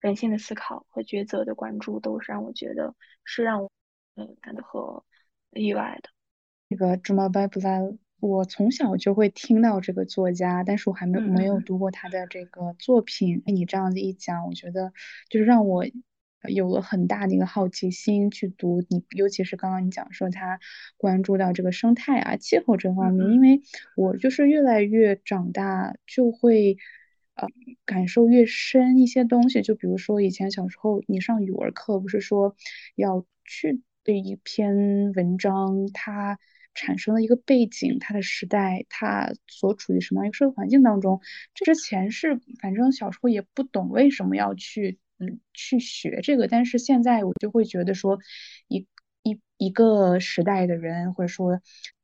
[0.00, 3.70] 人性的思考和抉择的关注，都是让我觉得是让我
[4.14, 5.04] 嗯感到和
[5.52, 6.10] 意外的。
[6.68, 7.80] 这个朱玛拜布拉
[8.20, 13.40] 我从小就会听到这个作家，但是我还没没有读过他的这个作品。
[13.40, 14.92] 被你这样子一讲，我觉得
[15.30, 15.84] 就是让我
[16.48, 20.60] 有了很大的一个好奇心去读你，尤其是刚刚你讲说他
[20.96, 23.60] 关注到这个生态啊、气候这方面，因为
[23.96, 26.76] 我就是越来越长大就会
[27.34, 27.48] 呃
[27.84, 29.62] 感受越深一些东西。
[29.62, 32.56] 就比如说以前小时候你上语文课不是说
[32.94, 36.38] 要去对一篇文章它。
[36.74, 41.20] 产生了一个背景，它的时代，它所处于什么样一个社会环境当中？
[41.52, 48.18] 这之前是反正小时候也不懂为什么要去嗯去学这个，但是现在我就会觉得说，
[48.68, 48.86] 一
[49.22, 51.60] 一一个时代的人，或者说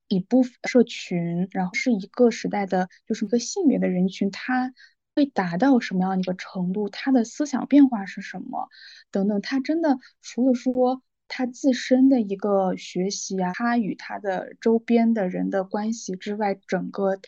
[0.09, 4.73] 一部分社群，然后是一个时代的，就是一个性别的人群，他
[5.15, 6.89] 会达到什么样一个程度？
[6.89, 8.69] 他的思想变化是什么？
[9.11, 11.03] 等等，他真的除了说。
[11.27, 17.19] 他自身的一个学习啊，他与他的周边的人的关系之外，整个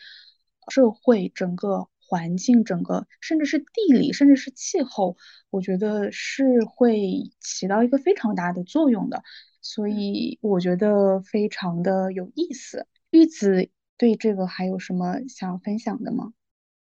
[0.69, 5.17] 社会、整个环境、整个甚至是地理，甚至是气候，
[5.49, 9.23] 我觉得是会起到一个非常大的作用的。
[9.61, 12.87] 所以我觉得非常的有意思。
[13.09, 16.33] 玉子对这个还有什么想分享的吗？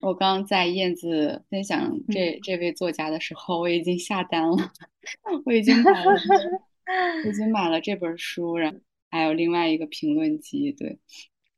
[0.00, 4.72] 我刚刚在燕子分享这这位作家的时候，我已经下单了，
[5.46, 6.12] 我已经买了。
[7.26, 10.70] 已经买了这本书，然后还有另外一个评论集。
[10.70, 10.98] 对，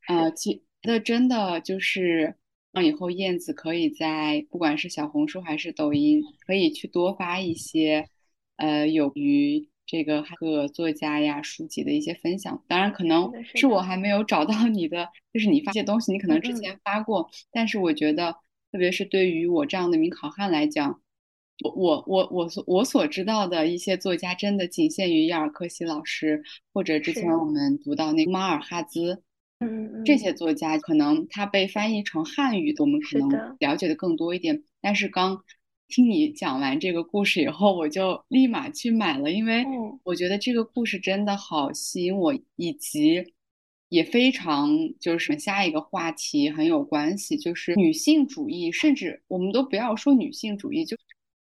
[0.07, 2.37] 呃，其那真的就是
[2.73, 8.09] 让以后燕子可以在不管是小红书还是抖音，可以去多发一些
[8.57, 12.63] 呃有于这个各作家呀书籍的一些分享。
[12.69, 18.33] 当然，可能是我还没有找到你的，就是你发些东西，你可能之前发过，但是我觉得，
[18.73, 21.01] 特别是对于我这样的名考汉来讲。
[21.75, 26.43] 我我我我所我所知道的一些作家，真的仅限于亚尔克西老师，
[26.75, 29.23] 或者之前我们读到那个马尔哈兹，
[29.61, 34.63] 嗯这些作家可能他被翻译成汉语，我们可能了解的更多一点。
[34.81, 35.43] 但是刚
[35.89, 39.65] 听你讲完这个故事以后，我就立马去买了，因为
[40.05, 43.25] 我觉得这个故事真的好吸引我，以及
[43.89, 50.97] 也非常就是下一个话题很有关系，就是女性主义，甚至我们都不要说女性主义，就。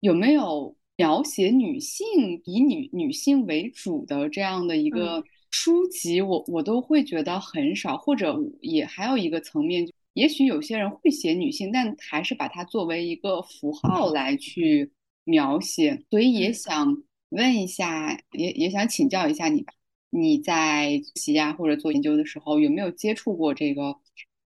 [0.01, 2.05] 有没有描写女性
[2.45, 5.25] 以女女性为主的这样的一个
[5.57, 6.21] 书籍？
[6.21, 14.91] 我我都会觉得很少，或者也还有一个层面，也许有些人会写女性，但还是把它作为一个符号来去
[15.23, 16.03] 描写。
[16.11, 19.73] 所以也想问一下，也也想请教一下你吧，
[20.11, 23.97] 你在习呀或者做研究的时候，有没有接触过这个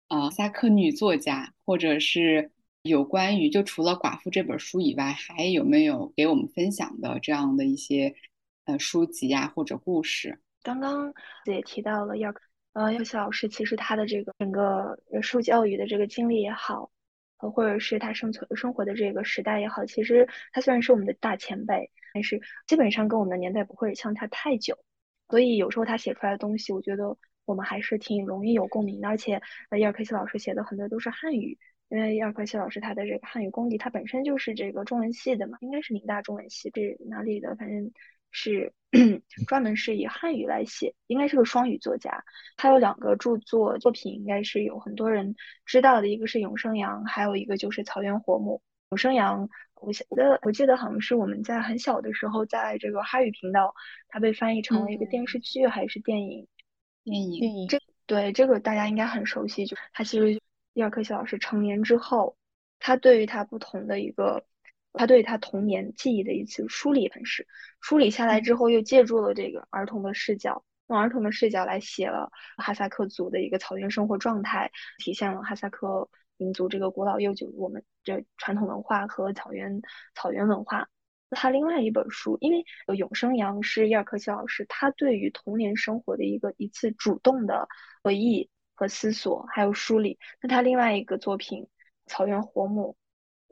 [0.07, 2.53] 呃萨克女作家，或者是？
[2.85, 8.13] 有关于就除了《寡妇》这本书以外，还有没有给我们分享的这样的一些
[8.65, 10.41] 呃书籍呀或者故事？
[10.63, 11.13] 刚刚
[11.45, 12.33] 也提到了要
[12.73, 16.91] 呃要西老师，其实他的这个整个受教育的这个经历也好，
[17.39, 24.79] 呃或者是他生存生活的这个时代也好，其实他虽然是我们的大前辈，但是基本上跟我们的年代不会相差太久，
[25.29, 29.09] 所以有时候他写出来的东西，我觉得我们还是挺容易有共鸣的。
[29.09, 31.59] 而且呃叶尔克西老师写的很多都是汉语。
[31.89, 37.55] 因为亚克西老师他的这个汉语功底，他本身就是这个中文系的嘛，应该是宁大中文系，是哪里的？
[37.57, 37.93] 反正
[38.33, 38.73] 是
[39.47, 42.25] 专门是以汉语来写，应该是个双语作家。
[42.57, 48.55] 他有两个著作作品，应该是有很多人知道的，一个是《永生阳》，还有一个就是《草原活木》。
[48.91, 53.73] 《永生阳》，我记得我记得好像是我们在很小的时候，在这个哈语频道，
[54.09, 56.49] 它被翻译成了一个电视剧还是电影？
[57.05, 57.39] 电影。
[57.39, 57.69] 电影。
[57.69, 60.41] 这对这个大家应该很熟悉，就他其实。
[60.75, 62.35] 伊尔克西老师成年之后，
[62.79, 64.43] 他对于他不同的一个，
[64.93, 67.47] 他对他童年记忆的一次梳理，方式，
[67.81, 79.81] 梳理下来之后，又借助了这个儿童的视角，用儿童的视角来写了哈萨克族的一个草原生活状态，体现了哈萨克民族这个古老悠久我们这传统文化和草原
[80.15, 80.89] 草原文化。
[81.31, 87.69] 他另外一本书，因为《永生羊》是伊尔克西老师他对于童年生活的一个一次主动的
[88.03, 88.49] 回忆。
[88.75, 90.19] 和思索，还有梳理。
[90.41, 91.65] 那他另外一个作品
[92.07, 92.97] 《草原活木》，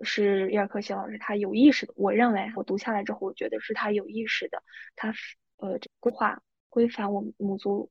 [0.03, 1.93] 是伊尔克西老师他有意识的。
[1.97, 4.63] 我认为，我读下来之后，我觉得是他有意识的。
[4.97, 5.13] 他
[5.57, 7.91] 呃，规划规范我们母族，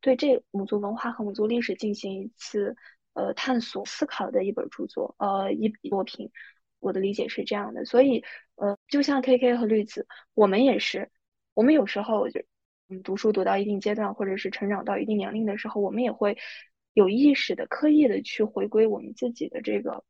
[0.00, 2.76] 对这母族文化和母族历史进行一次
[3.14, 6.30] 呃探索思考的一本著作，呃一作品。
[6.80, 7.84] 我的理解是这样的。
[7.84, 8.24] 所以
[8.56, 11.10] 呃，就像 K K 和绿子，我们也是，
[11.54, 12.42] 我们有时候就。
[13.04, 16.36] 读书读到一定阶段，或者是成长到一定年龄的时候，我们也会
[16.92, 20.04] 有意识的、刻意的去回归我们自己的这个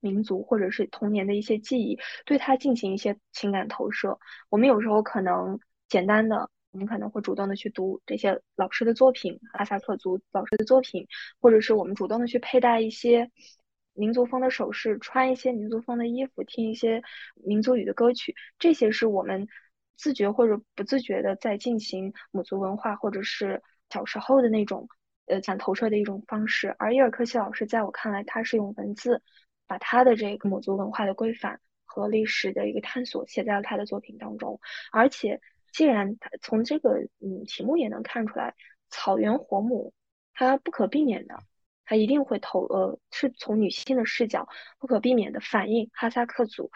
[0.00, 4.18] 民族，或者是童年的一些记忆，对它进行一些情感投射。
[4.48, 5.58] 我们有时候可能
[5.88, 11.06] 简单的我们可能会主动的去读这些老师的作品，哈萨克族老师的作品，
[11.40, 13.30] 或者是我们主动的去佩戴一些
[13.94, 17.02] 民族风的首饰，穿一些民族风的衣服，听一些
[17.34, 19.48] 民族语的歌曲，这些是我们
[19.96, 24.88] 自觉或者不自觉的在进行母族文化，或者是小时候的那种
[25.26, 26.76] 呃想投射的一种方式。
[26.78, 29.22] 而伊尔克西老师在我看来，他是用文字
[29.68, 34.58] 把他的这个母族文化的规范和历史的一个探索写在了他的作品当中，
[34.90, 35.40] 而且。
[35.70, 38.54] 既然他从这个嗯题目也能看出来，
[38.88, 39.92] 草原火母，
[40.32, 41.38] 它不可避免的，
[41.84, 46.70] 它一定会投呃是从女性的视角不可避免的反映哈萨克族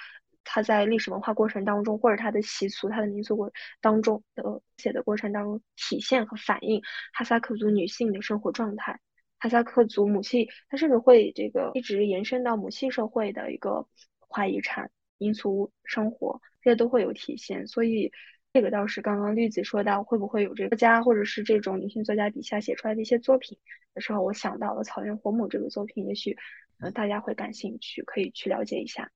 [0.45, 3.51] 他在历史文化过程当中，或者他的习俗、他的民俗过
[3.81, 6.83] 当中的写的过程当中体现和反映
[7.15, 9.01] 哈萨克族女性的生活状态，
[9.43, 13.87] 哈萨克族母系，它甚至会这个一直延伸到母系社会的一个文
[14.21, 18.13] 化遗产、民俗生活，这些都会有体现，所以。
[18.55, 23.57] 这个倒是刚刚绿子说到会不会有这个作家或者是这种女性作家笔下写出来的一些作品
[23.95, 26.37] 的时候，我想到了《草原火母》这个作品，也许
[26.79, 29.11] 呃大家会感兴趣，可以去了解一下。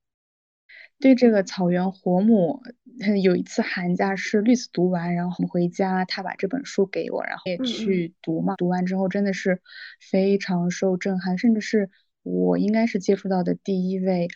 [0.98, 2.62] 对这个《草原活母》，
[3.20, 8.56] 有一次寒假是绿子读完，然后回家，他把这本书给我，然后也去读嘛。
[8.56, 9.60] 读完之后真的是
[10.00, 11.90] 非常受震撼，甚至是
[12.22, 14.28] 我应该是接触到的第一位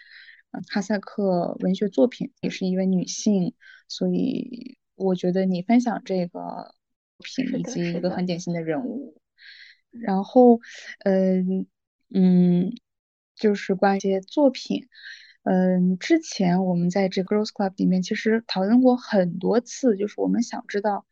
[0.68, 3.54] 哈萨克文学作品，也是一位女性，
[3.88, 4.76] 所以。
[5.02, 6.74] 我觉得你分享这个
[7.24, 9.18] 品以及一个很典型的人物，
[9.92, 10.60] 然后，
[11.06, 11.66] 嗯
[12.12, 12.74] 嗯，
[13.34, 14.88] 就是关于一些作品，
[15.42, 21.04] 嗯，之前我们在这 Girls Club 里面其实讨论过很多次，就是我们想知道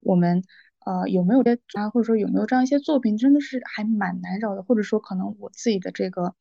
[0.00, 0.42] 我们
[0.84, 6.34] 呃有没有这啊，或者说有没有这样一些作品，真的是还蛮难找的，或者说可能我自己的这个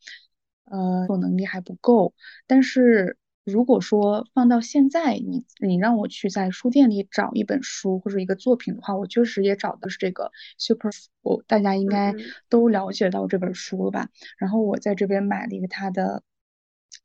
[0.66, 2.14] 呃能力还不够，
[2.48, 3.18] 但是。
[3.46, 10.90] 如果说放到现在，你你让我去在书店里找一本书或者一个作品的话，我确实也找的是这个 Super，
[11.22, 12.16] 我大家应该
[12.50, 14.10] 都了解到这本书了吧？
[14.40, 16.24] 然后我在这边买了一个它的，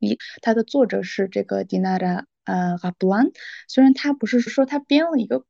[0.00, 3.32] 一它的作者是这个 Dinara 呃 a b l a n
[3.68, 5.44] 虽然他不是说他编了一个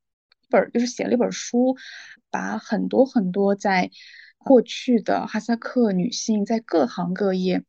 [0.50, 1.76] 本，就是写了一本书，
[2.30, 3.90] 把很多很多在
[4.38, 7.64] 过去的哈萨克女性在各行各业。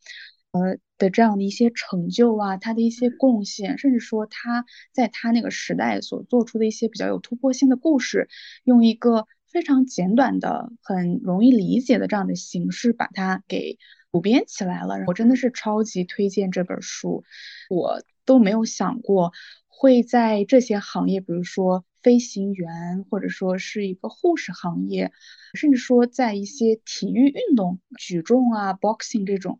[0.51, 8.27] 呃的这样的一些成就啊，他的一些贡献，甚至说他在他那个时代所做出的一些比较有突破性的故事，
[8.65, 13.79] 用一个非常简短的、很容易理解的这样的形式把它给
[14.11, 14.95] 补编起来了。
[15.07, 17.23] 我真的是超级推荐这本书，
[17.69, 19.31] 我都没有想过
[19.67, 25.11] 会在这些行业，比如说飞行员，或者说是一个护士行业，
[25.53, 29.59] 甚至说在一些体育运动、举重啊、boxing 这种。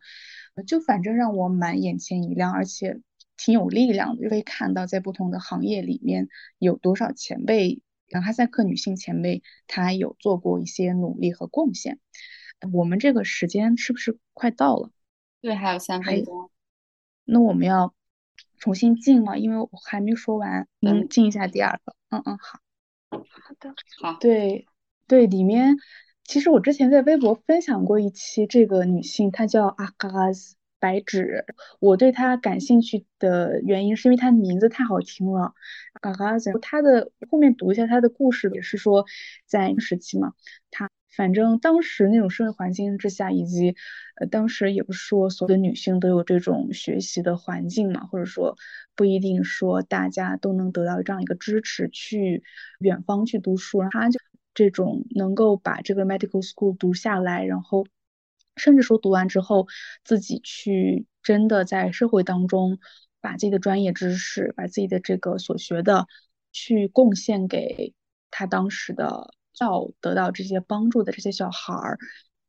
[0.68, 3.00] 就反正让我蛮眼前一亮，而且
[3.38, 6.28] 挺有力量的，就可以看到在不同的行业里面
[6.60, 7.82] 有多少前辈，
[8.22, 12.00] 哈萨克女性前辈，她有做过一些努力和贡献。
[12.74, 14.92] 我们这个时间是不是快到了？
[15.42, 16.50] 对，还有三分钟。
[17.26, 17.94] 那我们要
[18.58, 19.38] 重新进吗？
[19.38, 21.96] 因为我还没说完，嗯，进一下第二个。
[22.10, 22.60] 嗯嗯，好。
[23.10, 23.20] 好
[23.60, 24.18] 的，好。
[24.20, 24.68] 对
[25.08, 25.78] 对，里面。
[26.24, 31.46] 其实我之前在微博分享过一期，这个女性她叫阿嘎斯白纸。
[31.80, 35.54] 我对她感兴趣的原因是因为她的名字太好听了，
[36.02, 36.54] 阿嘎斯。
[36.62, 39.06] 她的后面读一下她的故事，也是说
[39.46, 40.34] 在时期嘛，
[40.70, 43.76] 她反正当时那种社会环境之下，以及
[44.16, 48.58] 呃当时也不是说所有的女性都有这种学习的环境嘛，或者说
[48.96, 52.44] 不一定说大家都能得到这样一个支持去
[52.80, 54.20] 远方去读书，她就。
[54.54, 57.88] 这种能够把这个 medical school 读下来，然后
[58.58, 59.66] 甚至说读完之后
[60.04, 62.78] 自己去真的在社会当中
[63.22, 66.06] 把自己的专业知识、把自己的这个所学的
[66.52, 67.94] 去贡献给
[68.30, 72.00] 他当时的教得到这些帮助的这些小孩儿，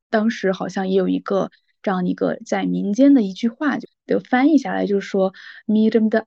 [0.09, 1.51] 当时好像也有一个
[1.83, 5.35] 这样一个在民间的一句话，就翻译下来就是说
[5.67, 6.27] m e d m 的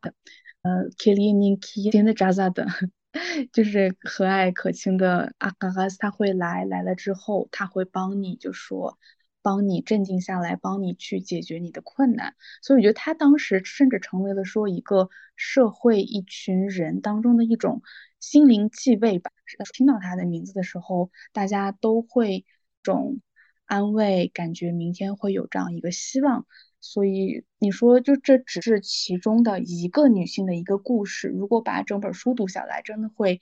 [0.61, 2.67] 呃 k i l i n i k i n 的扎扎的。
[3.53, 8.99] 就是和蔼可亲的阿嘎嘎斯，他会来，来了之后他会帮你，就说
[9.41, 12.35] 帮你镇静下来，帮你去解决你的困难。
[12.61, 17.81] 所以我觉得他当时甚至成为了说一个社会一群人当中的一种
[18.19, 19.31] 心灵继位吧。
[19.73, 22.45] 听到他的名字的时候，大家都会
[22.83, 23.19] 种
[23.65, 26.45] 安慰，感觉明天会有这样一个希望。
[26.81, 31.27] 所以你说，就这只是其中的一个女性的一个故事。
[31.27, 33.39] 如果把整本书读下来，真的会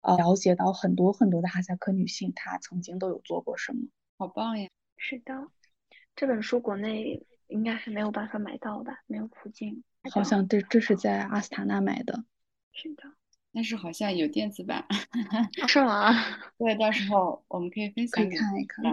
[0.00, 3.88] 呃了解到很多很多的哈萨克女性，她曾经都有做过什么。
[4.16, 4.70] 好棒呀！
[4.96, 5.48] 是的，
[6.16, 9.02] 这本书国内应该是没有办法买到吧？
[9.06, 9.84] 没有途径。
[10.10, 12.24] 好像这这是在阿斯塔纳买的。
[12.72, 13.02] 是的。
[13.58, 14.86] 但是好像有电子版，
[15.66, 16.14] 是吗？
[16.56, 18.84] 对，到时候我们可以分享可以看一看。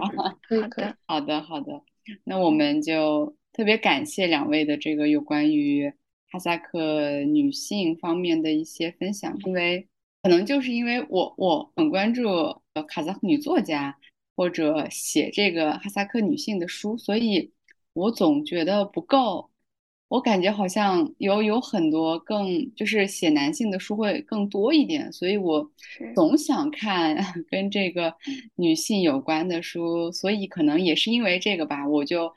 [0.42, 0.86] 可以可以。
[1.06, 1.80] 好的好的，
[2.24, 5.88] 那我们就特别感谢两位的这个有关于
[6.32, 9.86] 哈萨克女性方面的一些分享，因为
[10.24, 12.26] 可能就是因为我我很关注
[12.72, 13.96] 呃哈萨克女作家
[14.34, 17.52] 或者写这个哈萨克女性的书，所以
[17.92, 19.48] 我总觉得不够。
[20.08, 25.68] 我感觉好像有有很多更就是写男性的书会更多一点，所以我
[26.14, 27.16] 总想看
[27.50, 28.14] 跟这个
[28.54, 32.32] 女性有关的书，所以可能也是因为这个吧，我就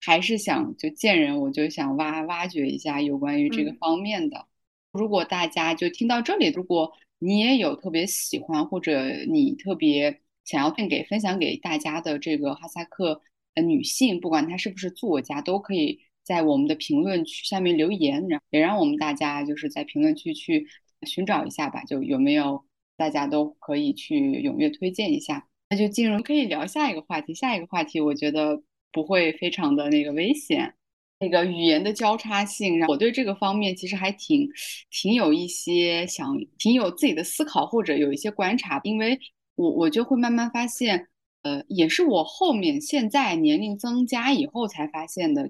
[0.00, 4.46] 还是想就见人我就想挖挖掘一下有关于这个方面的。
[4.92, 13.22] 如果大家就听到这里，如果你也有特别喜欢或者你特别想要分给分享给大家的这个哈萨克
[13.54, 16.00] 呃女性，不管她是不是作家，都可以。
[16.26, 20.66] 在我们的评论区下面留言，然后也让我们大家就是在评论区去
[21.02, 22.64] 寻找一下吧，就有没有
[22.96, 25.46] 大家都可以去踊跃推荐一下。
[25.70, 28.60] 那就进入可以聊下一个话题，下一个话题我觉得
[28.90, 30.74] 不会非常的那个危险，
[31.20, 34.48] 那个语言的交叉性，我对这个方面其实还挺
[34.90, 39.16] 挺有一些想，挺有自己的思考或者有一些观察，因为
[39.54, 41.06] 我我就会慢慢发现，
[41.42, 45.48] 呃，也是我后面现在年龄增加以后才发现的。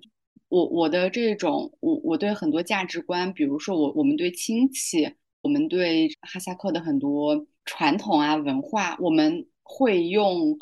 [0.49, 10.57] 我我的这种我我对很多价值观，比如说我我们对亲戚，我们对哈萨克的很多传统啊文化，我们会用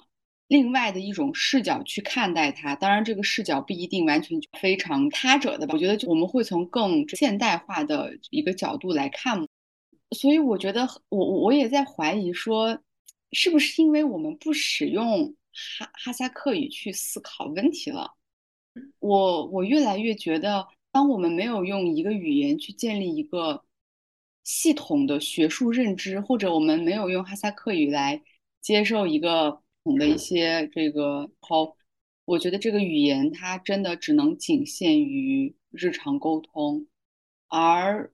[0.49, 2.75] 另外的一种视角去看待它。
[2.75, 5.75] 当然，这个视角不一定完全非常他者的吧。
[5.75, 9.47] 我觉得我们会从更现代化的一个角度来看。
[10.11, 12.79] 所以我觉得我我也在怀疑说，
[13.33, 15.35] 是不是因为我们不使用
[15.79, 18.13] 哈哈萨克语去思考问题了？
[18.99, 23.65] 我我越来越觉得，当我们没有用一个语言去建立一个
[24.43, 28.23] 系统的学术认知，或者我们没有用哈萨克语来
[28.61, 31.77] 接受一个统的一些这个好，
[32.25, 36.87] 我觉得这个语言它真的只能仅限于日常沟通。
[37.49, 38.11] 而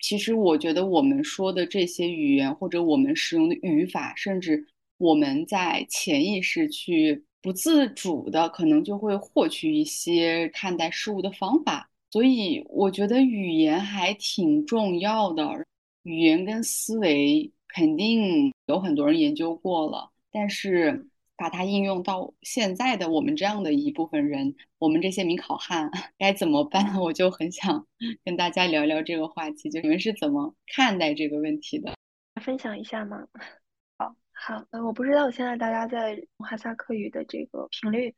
[0.00, 4.66] 其实我觉得我们说的这些语言，或者我们使用的语法，甚至
[4.98, 7.24] 我们在潜意识去。
[7.40, 15.64] 不自主的，可能就会获取一些看待事物的方法，所以我觉得语言还挺重要的。
[16.02, 26.94] 语言跟思维肯定有很多人研究过了，但是把它应用到现在的我们这样的一部分人，我们这些名考汉该怎么办？
[26.98, 27.86] 我就很想
[28.24, 31.92] 跟大家聊聊这个话题，就你们是怎么看待这个问题的？
[32.42, 33.26] 分享一下吗？
[34.40, 38.14] 好，呃，我不知道现在大家在哈萨克语的这个频率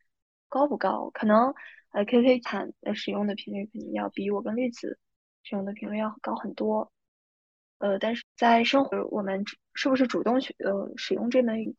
[0.49, 1.09] 高不高？
[1.15, 1.55] 可能
[1.93, 4.99] 呃，KK 产呃使用的频率肯定要比我跟绿子
[5.43, 6.93] 使用的频率要高很多。
[7.79, 9.45] 呃，但是在生活，我们
[9.75, 11.75] 是不是主动去呃使用这门语，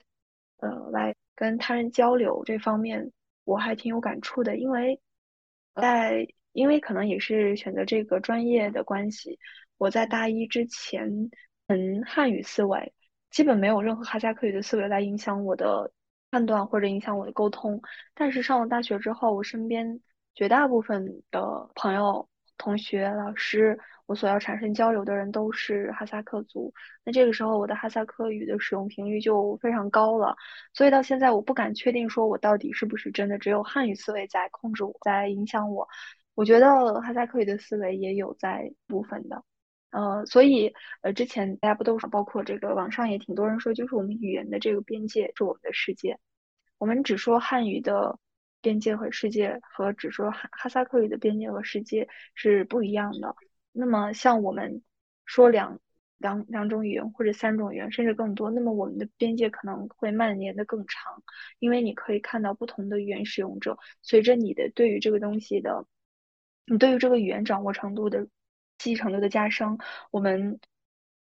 [0.57, 3.11] 呃，来跟他人交流这方面，
[3.43, 4.57] 我还挺有感触的。
[4.57, 4.99] 因为
[5.75, 9.37] 在因为可能也是选择这个专业的关系，
[9.77, 11.29] 我在大一之前，
[11.67, 12.91] 嗯，汉语思维。
[13.31, 15.91] 基本没有任何哈萨克语的思维来影响我的
[16.29, 17.81] 判断或者影响我的沟通。
[18.13, 20.01] 但是上了大学之后，我身边
[20.35, 22.27] 绝大部分的朋友、
[22.57, 26.73] 同学、老师，我所要产生交流的人都是哈萨克族。
[27.03, 30.35] 那这个时候，我的哈萨克语的使用频率就非常高了。
[30.73, 35.87] 所以到现在，我不敢确定说我到底是不是真的只有汉语思维在控制我，在影响我。
[36.35, 39.43] 我觉得哈萨克语的思维也有在部分的。
[39.91, 46.17] 呃，所以呃，之前大家不都是包括这个网上也挺多人说，就是我们语言的这个边界是我们的世界。
[46.77, 48.17] 我们只说汉语的
[48.61, 53.35] 边界和世界，和只说哈哈萨克语的边界和世界是不一样的。
[53.73, 54.81] 那么像我们
[55.25, 55.79] 说两
[56.17, 61.21] 两两种语言或者三种语言，甚至更多，那么我们的边界可能会蔓延的更长，
[61.59, 65.85] 因为你可以看到不同的语言使用者，随着你的对于这个东西的，
[66.65, 68.25] 你对于这个语言掌握程度的。
[68.81, 69.77] 记忆程度的加深，
[70.09, 70.59] 我们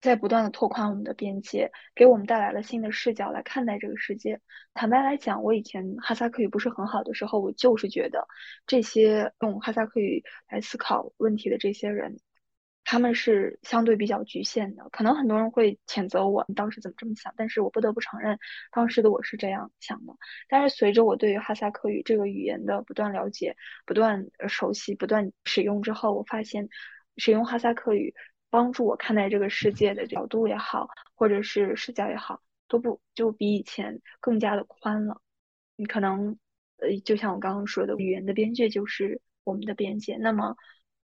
[0.01, 4.41] 在不断的拓宽我们的边界，给我们带来了新的视角来看待这个世界。
[4.73, 8.27] 坦白来讲，我以前哈萨克语不是很好的时候，我就是觉得
[8.65, 12.19] 这些用哈萨克语来思考问题的这些人，
[12.83, 14.89] 他们是相对比较局限的。
[14.91, 17.33] 可能很多人会谴责我，你当时怎么这么想？
[17.37, 18.37] 但是我不得不承认，
[18.71, 20.13] 当时的我是这样想的。
[20.49, 26.69] 但是随着我对于哈萨克语这个语言的不断了解、不断熟悉、不断使用之后，我发现。
[27.17, 28.13] 使用哈萨克语
[28.49, 35.21] 帮助我看待这个世界的角度也好，或者是视角也好，都不就比以前更加的宽了。
[35.75, 36.37] 你可能
[36.77, 40.15] 呃，就像我刚刚说的，语言的边界就是我们的边界。
[40.17, 40.55] 那么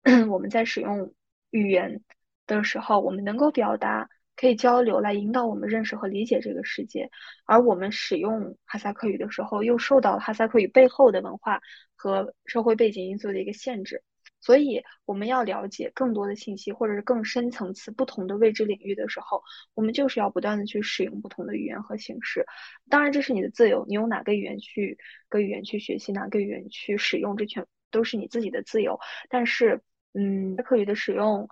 [0.30, 1.14] 我们在使用
[1.50, 2.02] 语言
[2.48, 7.10] 的时候，我们能够表达可以交流来引导我们认识和理解这个世界，
[7.46, 11.62] 而我们使用哈萨克语的时候，又受到哈萨克语背后的文化
[11.96, 14.04] 和社会背景因素的一个限制。
[14.44, 19.42] 所以，我们要了解更多的信息，或者是更深层次、不同的未知领域的时候，
[19.74, 22.46] 我们就是要不断的去使用不同的语言和形式。
[22.90, 24.98] 当然，这是你的自由，你用哪个语言去
[25.30, 29.00] 个语言去学习，哪个语言去使用，这全都是你自己的自由。
[29.30, 29.82] 但是，
[30.14, 31.48] 嗯，客语的使用，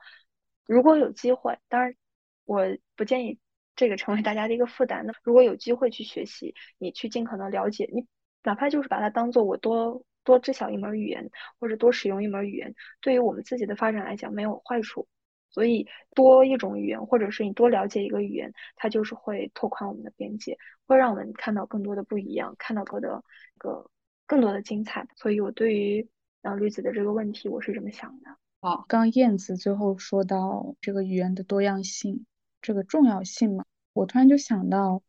[0.68, 1.96] 如果有机会，当然，
[2.44, 2.66] 我
[2.98, 3.40] 不建议
[3.78, 5.06] 这个成为大家的一个负担。
[5.06, 8.06] 那如果有机会去学习，你去尽可能了解，你
[8.44, 10.04] 哪怕就是把它当做我多。
[10.24, 15.08] 多知晓一门语言，或者多使用一门语言，对于我们自己的发展来讲没有坏处。
[15.54, 20.58] 所以，多一种语言，或者是你多了解一个语言，它就是会拓宽我们的边界，
[20.88, 23.22] 会让我们看到更多的不一样，看到多的
[23.56, 23.92] 一个
[24.26, 25.06] 更多的精彩。
[25.18, 26.08] 所以我对于
[26.44, 28.38] 嗯绿子的这个问题，我是这么想的。
[28.62, 32.26] 好，刚燕子最后说到这个语言的多样性，
[32.62, 35.04] 这个重要性嘛，我突然就想到，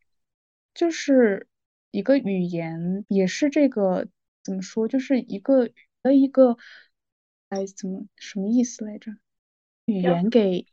[0.73, 1.47] 就是
[1.91, 4.09] 一个语言也是这个。
[4.43, 4.87] 怎么说？
[4.87, 5.69] 就是一个
[6.01, 6.57] 的一个，
[7.49, 9.11] 哎，怎么什么意思来着？
[9.85, 10.65] 语言给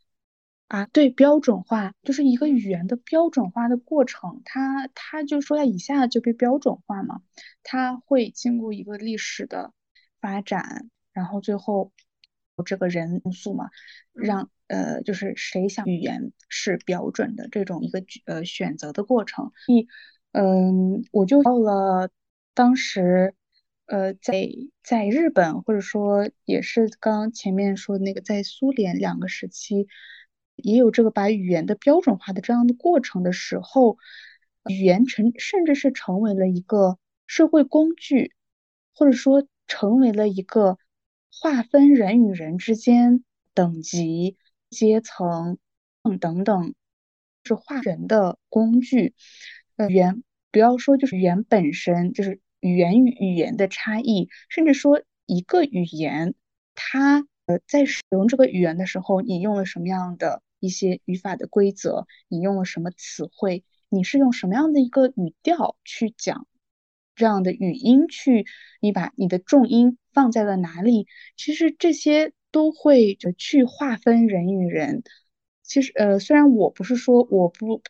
[0.68, 4.42] 啊，对，标准化就是一个语言的标准化的过程。
[4.44, 7.22] 它它就说它一下就被标准化嘛，
[7.62, 9.72] 它会经过一个历史的
[10.20, 11.92] 发展，然后最后
[12.64, 13.70] 这个人因素嘛，
[14.12, 19.52] 让呃，就是谁想语言是标准的这种一个呃选择的过程。
[19.66, 19.88] 一
[20.32, 22.10] 嗯，我就到了
[22.54, 23.34] 当时。
[23.90, 24.48] 呃，在
[24.84, 29.88] 在日本，或者说也是刚刚前面说的那个，在苏联两个时期，
[30.54, 33.98] 也有这个把语言的标准化的这样的过程的时候，
[34.68, 38.32] 语言成甚至是成为了一个社会工具，
[38.94, 40.78] 或者说成为了一个
[41.32, 43.24] 划分人与人之间
[43.54, 44.36] 等级、
[44.70, 45.58] 阶层
[46.04, 46.74] 等等等，
[47.42, 49.14] 是划人的工具。
[49.74, 50.22] 呃，语言
[50.52, 52.38] 不要说就是语言本身就是。
[52.60, 56.34] 语言与语言的差异，甚至说一个语言，
[56.74, 66.46] 它呃在使用这个语言的时候，你用了什么样的一些语法的规则，你用了什么词汇，你是用什么样的一个语调去讲
[67.14, 68.44] 这样的语音去，
[68.80, 71.06] 你把你的重音放在了哪里？
[71.36, 75.02] 其实这些都会就去划分人与人。
[75.62, 77.82] 其实呃，虽然我不是说我不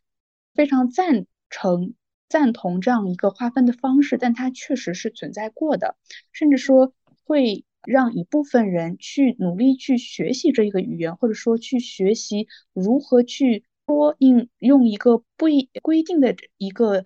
[0.54, 1.94] 非常赞成。
[2.30, 5.96] 赞同这样一个划分的方式，但它确实是存在过的，
[6.32, 17.04] 甚至说会让一部分人去努力去学习这一个语言，或者说去学习如何去说应用一个不一规定的一个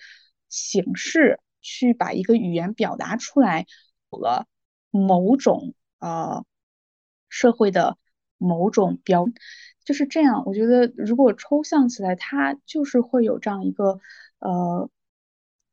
[0.50, 3.66] 形式去把一个语言表达出来，
[4.12, 4.46] 有了
[4.90, 6.44] 某种呃
[7.30, 7.96] 社会的
[8.36, 9.26] 某种标，
[9.86, 10.42] 就是这样。
[10.44, 14.00] 我觉得如果抽象起来，它就是会有这样一个
[14.38, 14.90] 呃。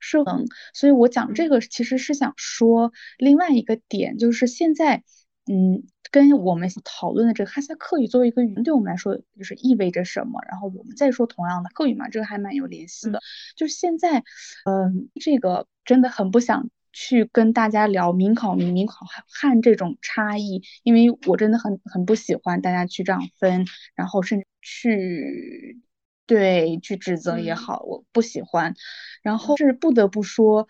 [0.02, 5.04] 是能，所以我讲这个其实是想说另外一个点，就是现在，
[5.46, 10.42] 嗯，跟我们讨论的这个哈萨克语作为一个语言，对我们来说就是意味着什么？
[10.50, 13.20] 然后我们再说同样的克语嘛，这个还蛮有联系的。
[13.56, 14.24] 就是现在，
[14.66, 25.80] 嗯，这个真的很不想去跟大家聊民考民、民考汉这种差异，因为我真的很很不喜欢大家去这样分，然后甚至去。
[26.26, 28.74] 对，去指责也好，我不喜欢。
[29.22, 30.70] 然后是不得不说，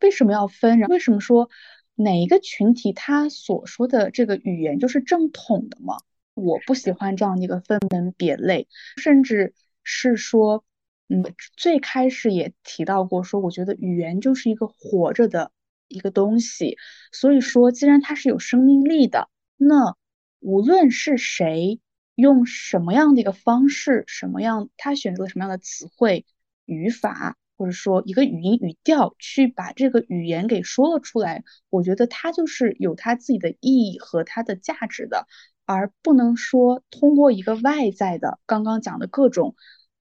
[0.00, 0.80] 为什么要分？
[0.82, 1.50] 为什么说
[1.96, 5.96] 哪一个群体他所说的这个语言就是正统的吗？
[6.34, 10.64] 我不喜欢这样的一个分门别类，甚至是说，
[11.08, 11.24] 嗯，
[11.56, 15.50] 最开始也提到过，说我觉得语言就是一个活着的
[15.88, 16.78] 一个东西。
[17.10, 19.96] 所以说，既然它是有生命力的，那
[20.38, 21.80] 无论是谁。
[22.14, 26.26] 用什么样的一个方式，什么样他选择了什么样的词汇、
[26.66, 35.26] 语法，或者说一个语音语调，去把这个语言给说了出来，我觉得它就是有它自己的意义和它的价值的，
[35.64, 39.54] 而不能说通过一个外在的刚刚讲的各种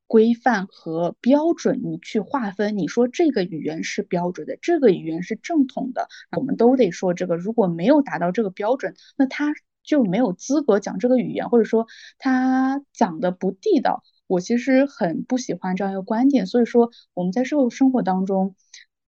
[0.07, 9.53] 规范和标准，你去划分，你说这个语言是标准的，这个语言是正统的，我们都得说这个，如果没有达到这个标准，那它。
[9.91, 11.85] 就没有资格讲这个语言，或者说
[12.17, 14.03] 他讲的不地道。
[14.25, 16.45] 我其实很不喜欢这样一个观点。
[16.47, 18.55] 所以说我们在社会生活当中，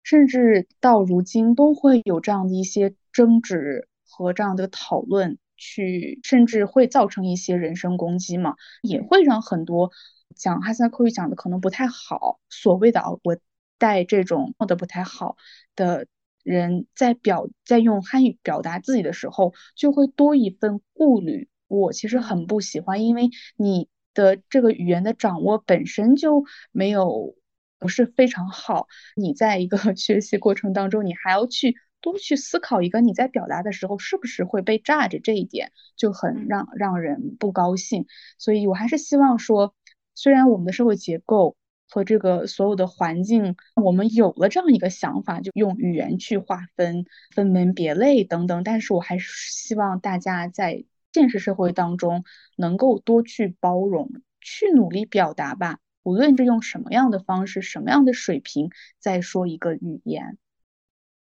[0.03, 9.93] 甚至到如今都会有这样的一些争执和这样的讨论，去甚至会造成一些人身攻击嘛，也会让很多
[10.35, 13.39] 讲哈萨克语讲的可能不太好，所谓的啊我
[13.79, 15.37] 带这种的不太好
[15.77, 16.09] 的。
[16.43, 21.49] 人在表在用汉语表达自己的时候，就会多一份顾虑。
[21.69, 27.35] 我其实很不喜欢，因为你的这个语言的掌握本身就没有
[27.79, 28.87] 不是非常好，
[29.17, 38.07] 你在一个 学习过程当中，你还要去多去思考一个你在表达的时候是不是会被炸着这一点，就很让让人不高兴。
[38.39, 39.75] 所以我还是希望说，
[40.15, 41.57] 虽然我们的社会结构。
[41.93, 48.63] 和这个所有的环境，我们有了这样一个想法，就用语言去划分、分门别类等等。
[48.65, 52.25] 但是我还是希望大家在现实社会当中
[52.57, 55.81] 能够多去包容，去努力表达吧。
[56.03, 60.39] 无论是用什么样的方式、什么样的水平，在说一个语言。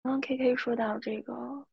[0.04, 1.66] 刚刚 K K 说到这个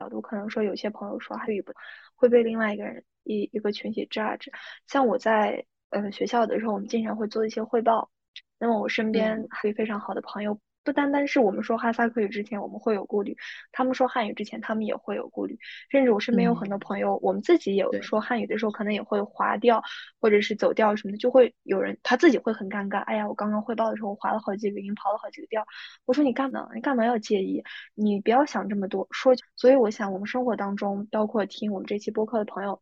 [0.00, 1.72] 角度，可能说有些朋友说汉语不
[2.16, 4.48] 会被另外一个人一一个群体 judge。
[4.88, 5.64] 像我在。
[5.92, 8.10] 呃，学校的时候，我们经常会做一些汇报。
[8.58, 13.34] 那么我身边还有非常好的朋友，不单单是我们说哈萨克语之前，我们会有顾虑；
[13.72, 15.58] 他们说汉语之前，他们也会有顾虑。
[15.90, 19.82] 甚至我身边有很多朋友，我们自己有说汉语的时候，可能也会划掉，
[20.18, 23.00] 或者是走调什么的，就会有人他自己会很尴尬。
[23.00, 25.66] 哎呀，我刚刚汇报的时候，我划了好几个音，跑了好几个调。
[26.06, 26.68] 我说你干嘛？
[26.74, 27.62] 你干嘛要介意？
[27.94, 29.06] 你不要想这么多。
[29.10, 32.80] 说，所以我想，我们生活当中，包括听我们这期播客的朋友。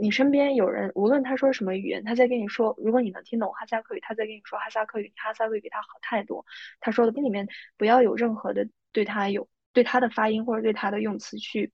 [0.00, 6.46] 你身边有人，无论他说什么语言，他在跟你说，如果你能听懂哈萨克语，他在跟你说哈萨克语，哈萨克语比他好太多。
[6.78, 11.72] 他说的里面不要有任何的对他有对他的发音或者对他的用词去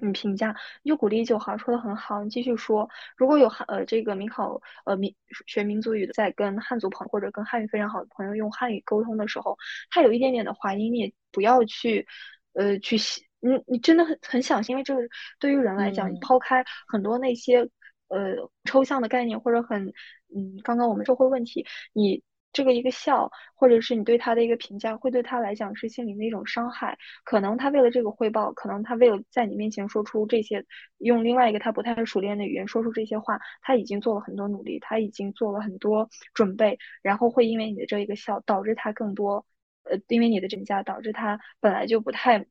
[0.00, 2.88] 嗯评价，你就鼓励就好，说的很好，你继续说。
[3.16, 5.12] 如果有汉呃这个民考呃民
[5.48, 9.58] 学民族语的，在跟汉族朋友或者跟汉语非常好的朋友用汉语沟通的时候，
[9.90, 12.06] 他有一点点的滑音，你也不要去
[12.52, 12.96] 呃去。
[13.40, 15.02] 你你真的很很小心，因为这个
[15.38, 17.68] 对于人来讲，你抛开很多那些
[18.08, 19.92] 呃抽象的概念或者很
[20.34, 22.22] 嗯，刚刚我们社会问题，你
[22.52, 26.98] 这个一个笑，或者是你对他的一个评价，会对他来讲是心灵的一种伤害。
[27.24, 30.64] 可能他为了这个汇报，可能他为了在你面前说出这些，
[30.98, 39.46] 用另外一个他不太熟练的语言说出这些话，他已经做了很多努力，他已经做了很多准备，然后会因为你的这一个笑，导致他更多
[39.84, 42.46] 呃，因为你的评价，导致他本来就不太。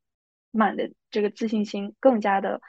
[0.51, 2.61] 满的这个自信心更加的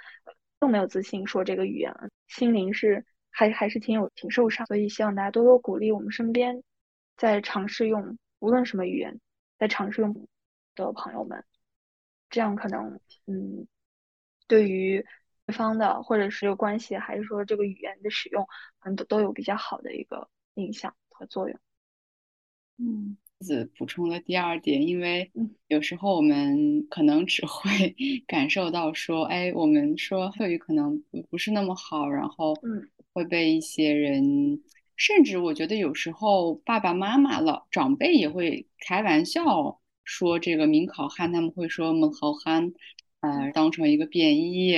[0.58, 6.62] 更没有自信说这个语言了，心灵是还还是挺有挺受伤，所以希望大家多多鼓励我们身边
[7.16, 9.20] 在尝试用无论什么语言
[9.58, 10.28] 在尝试用
[10.74, 11.44] 的朋友们，
[12.28, 13.66] 这样可能嗯
[14.46, 15.06] 对于
[15.46, 18.46] 对方的或者是有关系还是说这个语言的使用，
[18.80, 21.58] 嗯都都有比较好的一个影响和作用，
[22.78, 23.16] 嗯。
[23.40, 25.30] 子补充的第二点，因为
[25.68, 27.94] 有时候我们可能只会
[28.28, 32.54] 感受到说，哎，我们说汉语可能不是那么好，然后
[33.14, 34.62] 会被一些人，
[34.96, 42.72] 甚至我觉得有时候爸爸妈妈老长辈也会开玩笑说这个民考汉，他们会说蒙考汉，
[43.20, 44.72] 呃，当成一个贬义，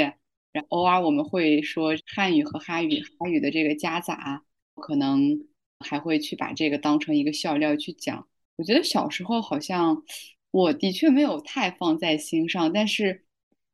[0.52, 4.44] 然后偶尔我们会说汉语和哈语哈语的这个夹杂，
[4.76, 5.48] 可能
[5.80, 8.28] 还会去把这个当成一个笑料去讲。
[8.62, 10.04] 我觉得小时候好像
[10.52, 13.24] 我的确没有太放在心上，但是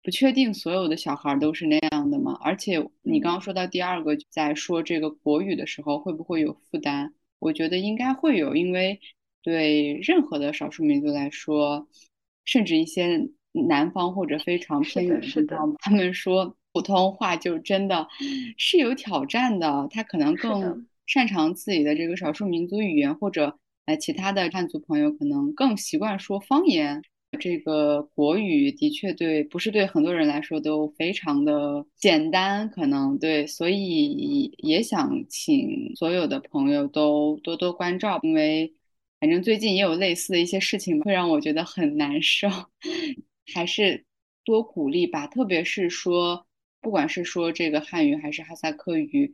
[0.02, 2.38] 不确定所有的小孩都是那样的嘛？
[2.42, 7.12] 而且你刚刚说到第二个，在说这个国语的时候会不会有负担？
[7.38, 8.98] 我觉得应该会有，因为
[9.42, 11.86] 对任何的少数民族来说，
[12.46, 18.08] 甚至一些南方或者非常偏远的地方，他们说普通话就真的
[18.56, 19.86] 是有挑战的。
[19.90, 23.58] 他可能更擅长自己的这个少数民族语言，或者。
[23.88, 27.02] 哎，其他的汉族朋友可能更习惯说方言，
[27.40, 38.70] 这个国语的确对，不是对很多人来说都非常的简单，可能对，所以也想请所有的朋友都多多关照，因为
[39.20, 42.46] 反正最近也有类似的一些事情，会让我觉得很难受，
[43.54, 44.04] 还是
[44.44, 46.46] 多鼓励吧，特别是说，
[46.82, 49.32] 不管是说这个汉语还是哈萨克语，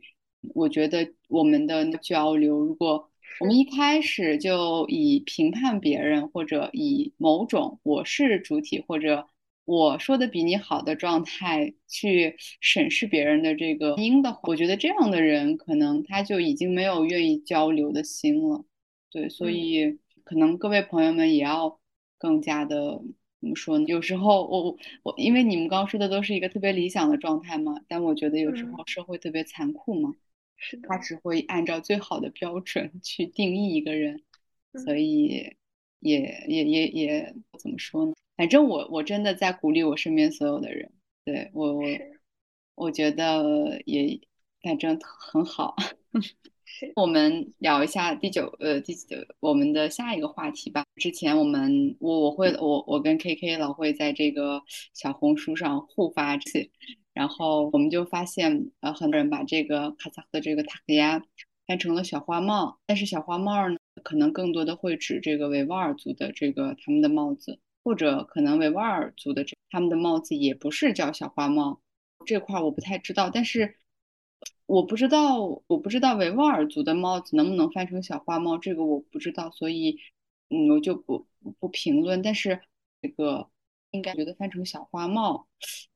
[0.53, 3.11] 我觉得我们的交流如果。
[3.39, 9.27] 我们一开始就以评判别人，或者以某种我是主体，或者
[9.65, 18.63] 我说的比你好的状态去审视别人的这个音的话，我觉得这样的人可能他就已经没有愿意交流的心了。
[19.11, 21.79] 对，所以可能各位朋友们也要
[22.17, 23.01] 更加的
[23.41, 23.85] 怎么说呢？
[23.87, 30.13] 有时候我我因为你们刚刚说的都是一个特别理想的状态嘛，但我觉得有时候社会特别残酷嘛。
[30.57, 34.23] 是的，他只会按照最好的标准去定义一个人，
[34.85, 35.55] 所以
[35.99, 38.13] 也也也也怎么说呢？
[38.37, 40.91] 反正我我真的在鼓励我身边所有的人，
[41.23, 41.83] 对我我
[42.75, 44.19] 我觉得也
[44.61, 45.75] 反正很好。
[46.95, 50.83] 我们聊一下第九呃第九我们的下一个话题吧。
[50.95, 54.61] 之前我们我我会我我跟 K K 老会在这个
[54.93, 56.69] 小红书上互发这
[57.15, 61.23] 然后我们就发现，呃，很多人把这个卡萨克的这个塔克亚
[61.65, 71.79] 翻成了小花帽，但是小花帽呢，可能更多的会指这个维吾尔族的这个他们的帽子，或者可能维吾尔族的这他们的帽子也不是叫小花帽，
[72.25, 73.77] 这块我不太知道，但是
[74.65, 79.97] 我不知道，我不知道维吾尔族的帽子能不能翻成小花帽，这个我不知道，所以，
[80.49, 81.25] 嗯，我就不
[81.59, 82.61] 不评论，但是
[83.01, 83.49] 这个
[83.95, 85.47] 应该觉得翻成小花帽。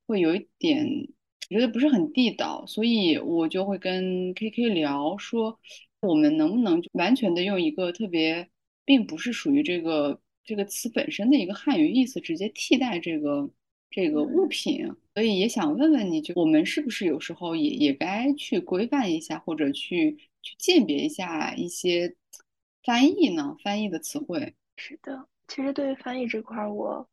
[0.08, 1.08] 会有一点
[1.50, 5.60] 觉得不是很地道，所以我就会跟 KK 聊说，
[6.00, 8.50] 我们能不能完全的用一个特别，
[8.86, 13.50] 并不是属于这个这个词本身的一个汉语意思，直接替代这个
[13.92, 14.88] 这个物品。
[15.14, 22.16] 所以也想问问你，就我们是不是有时候也也该去规范一下，或者去去鉴别一下一些
[22.84, 23.56] 翻译呢？
[23.64, 24.56] 翻译的词汇。
[24.78, 27.08] 是的，其实对于翻译这块，我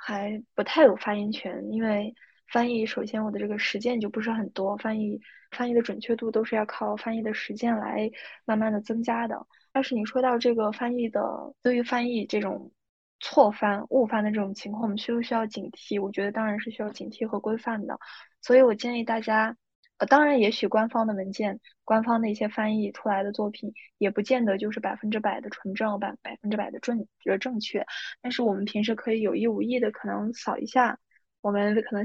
[0.00, 2.14] 还不太有发言权，因为。
[2.52, 5.20] 翻译首先我的这个实践就不是很多，翻译
[5.52, 8.10] 翻译的准确度都是要靠翻译的实践来
[8.44, 9.46] 慢慢的增加的。
[9.70, 11.20] 但是你说到这个翻译的，
[11.62, 12.72] 对于翻译这种
[13.20, 16.02] 错翻、误翻的这种情况，我们需不需要警惕？
[16.02, 17.96] 我觉得当然是需要警惕和规范的。
[18.42, 19.56] 所以我建议大家，
[20.00, 27.86] 呃，当然也许官方的文件、官方的一些翻译出来的作品，也不见得就是百分之百的纯正、百百分之百的正呃正确。
[28.22, 30.98] 但是我们平时可以有意无意的可能扫一下，
[31.40, 32.04] 我们可能。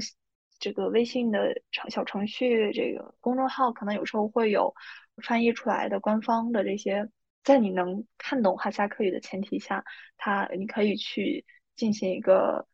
[0.58, 4.74] 这个微信的小小程序，这个公众号可能有时候会有
[5.22, 7.10] 翻译出来的官方的这些，
[7.44, 9.84] 在你能看懂哈萨克语的前提下，
[10.16, 11.44] 它你可以去
[11.76, 12.66] 进行一个。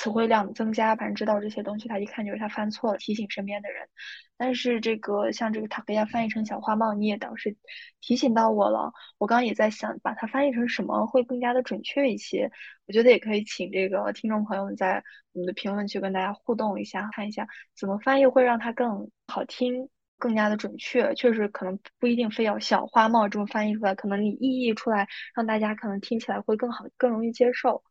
[0.00, 3.86] 词汇量增加，反正知道这些东西，他一看就是他犯错了，提醒身边的人。
[4.38, 7.54] 但是这个像这个塔克亚翻译成小花帽，你也倒是
[8.00, 8.94] 提醒到我了。
[9.18, 12.50] 我刚刚也在想，把它翻译成什么会更加的准确一些。
[12.86, 17.46] 我觉得也可以请这个听众朋友们在我们的评论区跟大家互动一下，看一下
[17.78, 21.14] 怎么翻译会让它更好听，更加的准确。
[21.14, 27.82] 确实可能不一定非要小花帽这么翻译出来，可能你意译出来，让大家可能听起来会更好，更容易接受。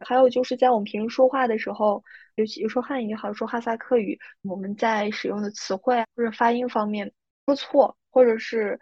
[0.00, 7.12] 还有就是在我们平时说话的时候，尤其说汉语也好，说哈萨克语，我们在使用的词汇或者发音方面
[7.46, 8.78] 说错，或者是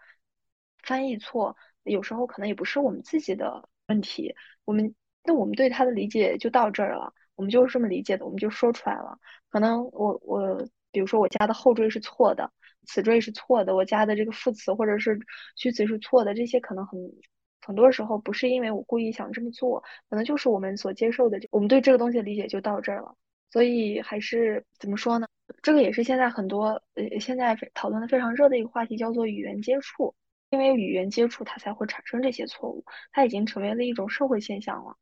[0.82, 4.34] 翻译错，有时候可能也不是我们自己的问题。
[4.64, 9.18] 我们那我们对它的理解就到这儿了，我们就是这么理解的，我们就说出来了。
[9.50, 12.50] 可能我我比如说我加的后缀是错的，
[12.86, 15.18] 词缀是错的，我加的这个副词或者是
[15.56, 16.98] 虚词是错的，这些可能很。
[17.66, 23.16] 很多时候不是因为我故意想这么做，可能就是我们所接受的，我们对这个东西的理解就到这儿了。
[23.50, 25.26] 所以还是怎么说呢？
[25.62, 30.14] 这个也是现在很多呃现在讨论的非常热的一个话题，叫做语言接触。
[30.50, 34.96] 因为语言接触它才会产生这些错误，它已经成为了一种社会现象了。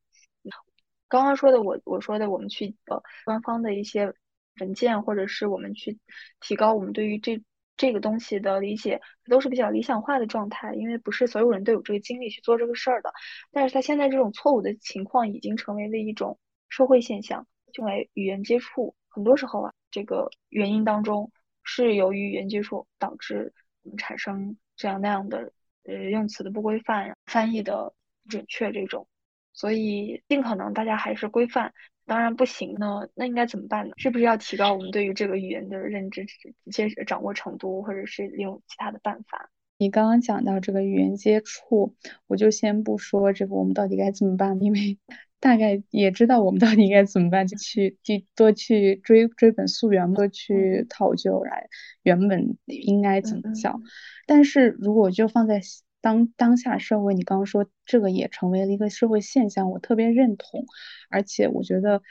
[1.08, 4.14] 刚刚说的我我说的，我们去呃官方的一些
[4.60, 5.98] 文件，或者是我们去
[6.40, 7.42] 提高我们对于这。
[7.82, 13.12] 这个东西的理解都是比较理想化的状态，因为不是所有人都有这个精力去做这个事儿的。
[13.50, 17.44] 但是他现在这种错误的情况已经成为了一种社会现象，
[17.76, 21.32] 因为语言接触很多时候啊，这个原因当中
[21.64, 23.52] 是由于语言接触导致
[23.82, 25.52] 我们产生这样那样的
[25.82, 29.08] 呃用词的不规范、翻译的不准确这种，
[29.52, 31.74] 所以尽可能大家还是规范。
[32.06, 33.94] 当然不行呢，那应该怎么办呢？
[33.96, 36.26] 是不是要提高我们对于这个语言的认知、
[36.70, 39.50] 接掌握程度，或者是利用其他的办法？
[39.78, 41.94] 你刚刚讲到这个语言接触，
[42.26, 44.98] 我就先不说这个我们到底该怎么办，因为
[45.40, 51.68] 大概也知道我们到底应该怎么办，就去去多去追追本溯源，多去讨究来
[52.02, 53.82] 原本应该怎么讲。
[54.26, 55.60] 但是如果就放在
[56.02, 60.66] 当当下社会，你刚刚说这个也成为了一个社会现象，我特别认同，
[61.08, 62.02] 而且我觉得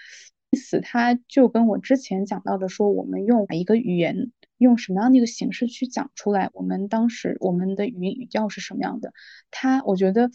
[0.50, 4.32] 意思它就跟我之前讲到的说，我们用一个语言
[4.64, 9.12] 用什么样的一个形式去讲出来，我们当时我们的语音语调是什么样的，
[9.50, 10.30] 它我觉得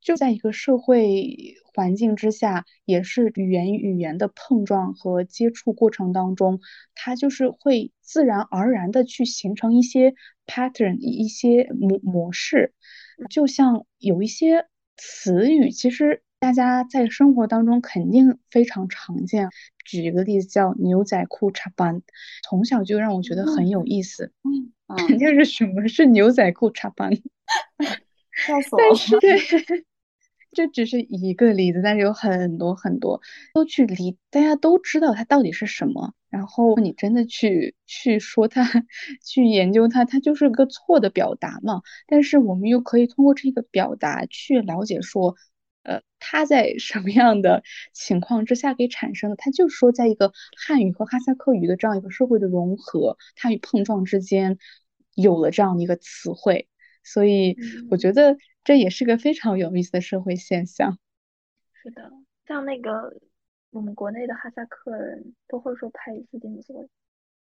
[0.00, 6.60] 就在一个社会环境之下，也是语言与语言的碰撞和接触过程当中，
[6.94, 10.14] 它就是会自然而然的去形成一些。
[10.50, 12.72] pattern 一些模模式，
[13.28, 19.48] 就像有一些词语，其实大家在生活当中肯定非常常见。
[19.84, 22.02] 举一个例子，叫牛仔裤插班，
[22.42, 24.32] 从小就让我觉得很有意思。
[24.44, 24.72] 嗯，
[25.08, 27.10] 肯定是什么是牛仔裤插班？
[28.46, 29.20] 笑死我了。
[29.20, 29.38] 对。
[30.50, 33.20] 这只是一个例子，但是有很多很多
[33.52, 36.14] 都去理，大家都知道它到底是什么。
[36.30, 38.66] 然后你真的去去说它，
[39.22, 41.82] 去研究它，它就是个错的表达嘛。
[42.06, 45.36] 但是我们又可以通过这个表达去了解说，
[45.82, 47.62] 呃，它在什么样的
[47.92, 49.36] 情况之下给产生的？
[49.36, 54.58] 它就是说，在一个汉语和哈萨克语的这样一个社会的融合，它与碰撞之间
[55.14, 56.68] 有了这样的一个词汇，
[57.02, 57.56] 所以
[57.90, 60.98] 我觉得这也是个非常有意思的社会现象。
[61.82, 62.12] 是的，
[62.46, 63.16] 像那个
[63.70, 66.88] 我们国内的哈萨克人都会说派伊斯丁索，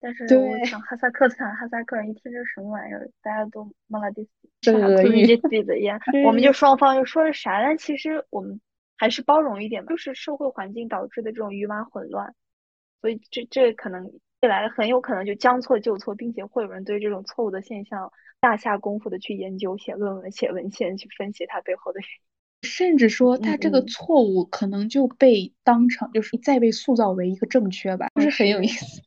[0.01, 4.29] 但是我想哈萨克斯坦哈萨克人一听这什么玩意儿，大家都马拉蒂斯。
[4.59, 7.61] 这个语自己的呀，我们就双方又说了啥？
[7.61, 8.59] 但其实我们
[8.97, 12.33] 还是包容一点吧，就是社会环境导致的这种鱼马混乱，
[12.99, 29.01] 所以这这可能未来很有可能就将错就错，并且会有人对这种错误的现象大下功夫的去研究、写论文、写文献去分析它背后的原因，甚至说他这个错误可能就被当成就是再被塑造为一个正确吧，就是很有意思。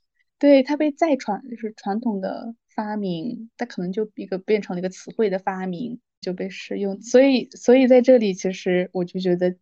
[0.45, 2.55] 对它被再传就是传统的。
[2.75, 9.55] 发明，它可能就一个变成了一个词汇的发明就被使用，所以所以在这里其实我就觉得，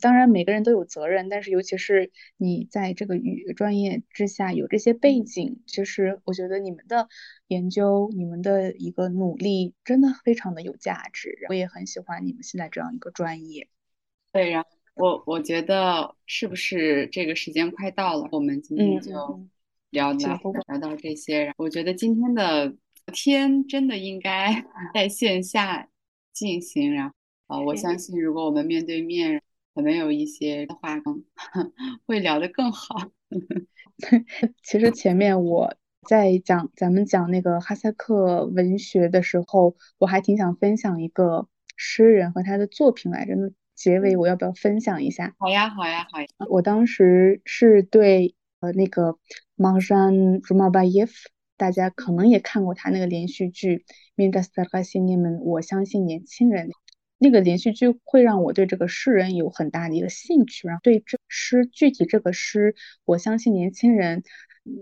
[0.00, 7.06] 当然每个人都有责任，但是尤其是你在这个语专业之下有这些背景，其实我觉得你们的
[7.48, 13.68] 研究、你们的一个努力真的非常的有价值，我也很喜欢你们现在这样一个专业。
[14.32, 19.46] 对，然后我我觉得是不是这个时间快到了，我们今天就。
[19.94, 22.74] 聊到聊到这些，我觉得今天的
[23.12, 25.88] 天真的应该 在线下
[26.32, 26.92] 进行。
[26.92, 27.14] 然后，
[27.46, 29.40] 呃，我相信如果我们面对面，
[29.72, 31.00] 可能有一些话
[32.06, 32.96] 会聊得更好。
[34.64, 35.76] 其实前面我
[36.08, 43.36] 在讲咱们讲那个哈萨克文学的时候，我还挺想分享一个诗人和他的作品来着。
[43.36, 45.36] 那结尾我要不要分享一下？
[45.38, 46.26] 好呀，好呀，好呀。
[46.48, 48.34] 我当时是对。
[48.64, 49.18] 呃，那个
[49.58, 51.10] Marjan Rumabayev，
[51.58, 53.76] 大家可能也看过他那个连续剧
[54.16, 55.40] 《m i n d a s t a r a s i n i m n
[55.40, 56.70] 我相信年轻人，
[57.18, 64.22] 那个连续剧会让我对这个诗人有很大的一个兴趣，然后对这诗具体这个诗，我相信年轻人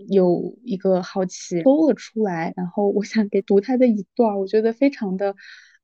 [0.07, 5.35] 有一个好奇，搜了出来，然后我想给读他的一段，我觉得非常的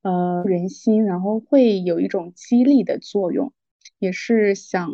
[0.03, 3.51] 呃人心，然后会有一种激励的作用，
[3.99, 4.89] 也是想。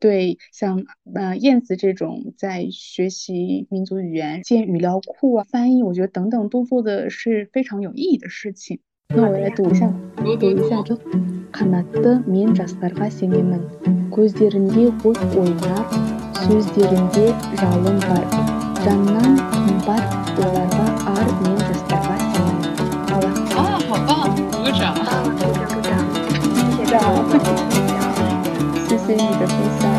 [0.00, 8.80] 对，像呃燕子这种在学习民族语言、建语料库啊、翻译，我觉得等等都做的是非常有意义的事情。
[9.08, 10.98] 那我来读一下，读一下就。
[11.56, 13.62] қанатты мен жастарға сенемін
[14.12, 15.88] көздерінде от ойнап
[16.42, 18.24] сөздерінде жалын бар
[18.84, 20.04] жаннан қымбат
[20.36, 22.76] оларға ар мен жастарға сенемін
[23.56, 24.36] 啊，好棒！
[24.52, 24.92] 鼓掌！
[25.40, 25.48] 鼓
[25.80, 25.96] 掌！
[26.76, 26.92] 谢谢。
[28.86, 29.89] 谢谢你的分享，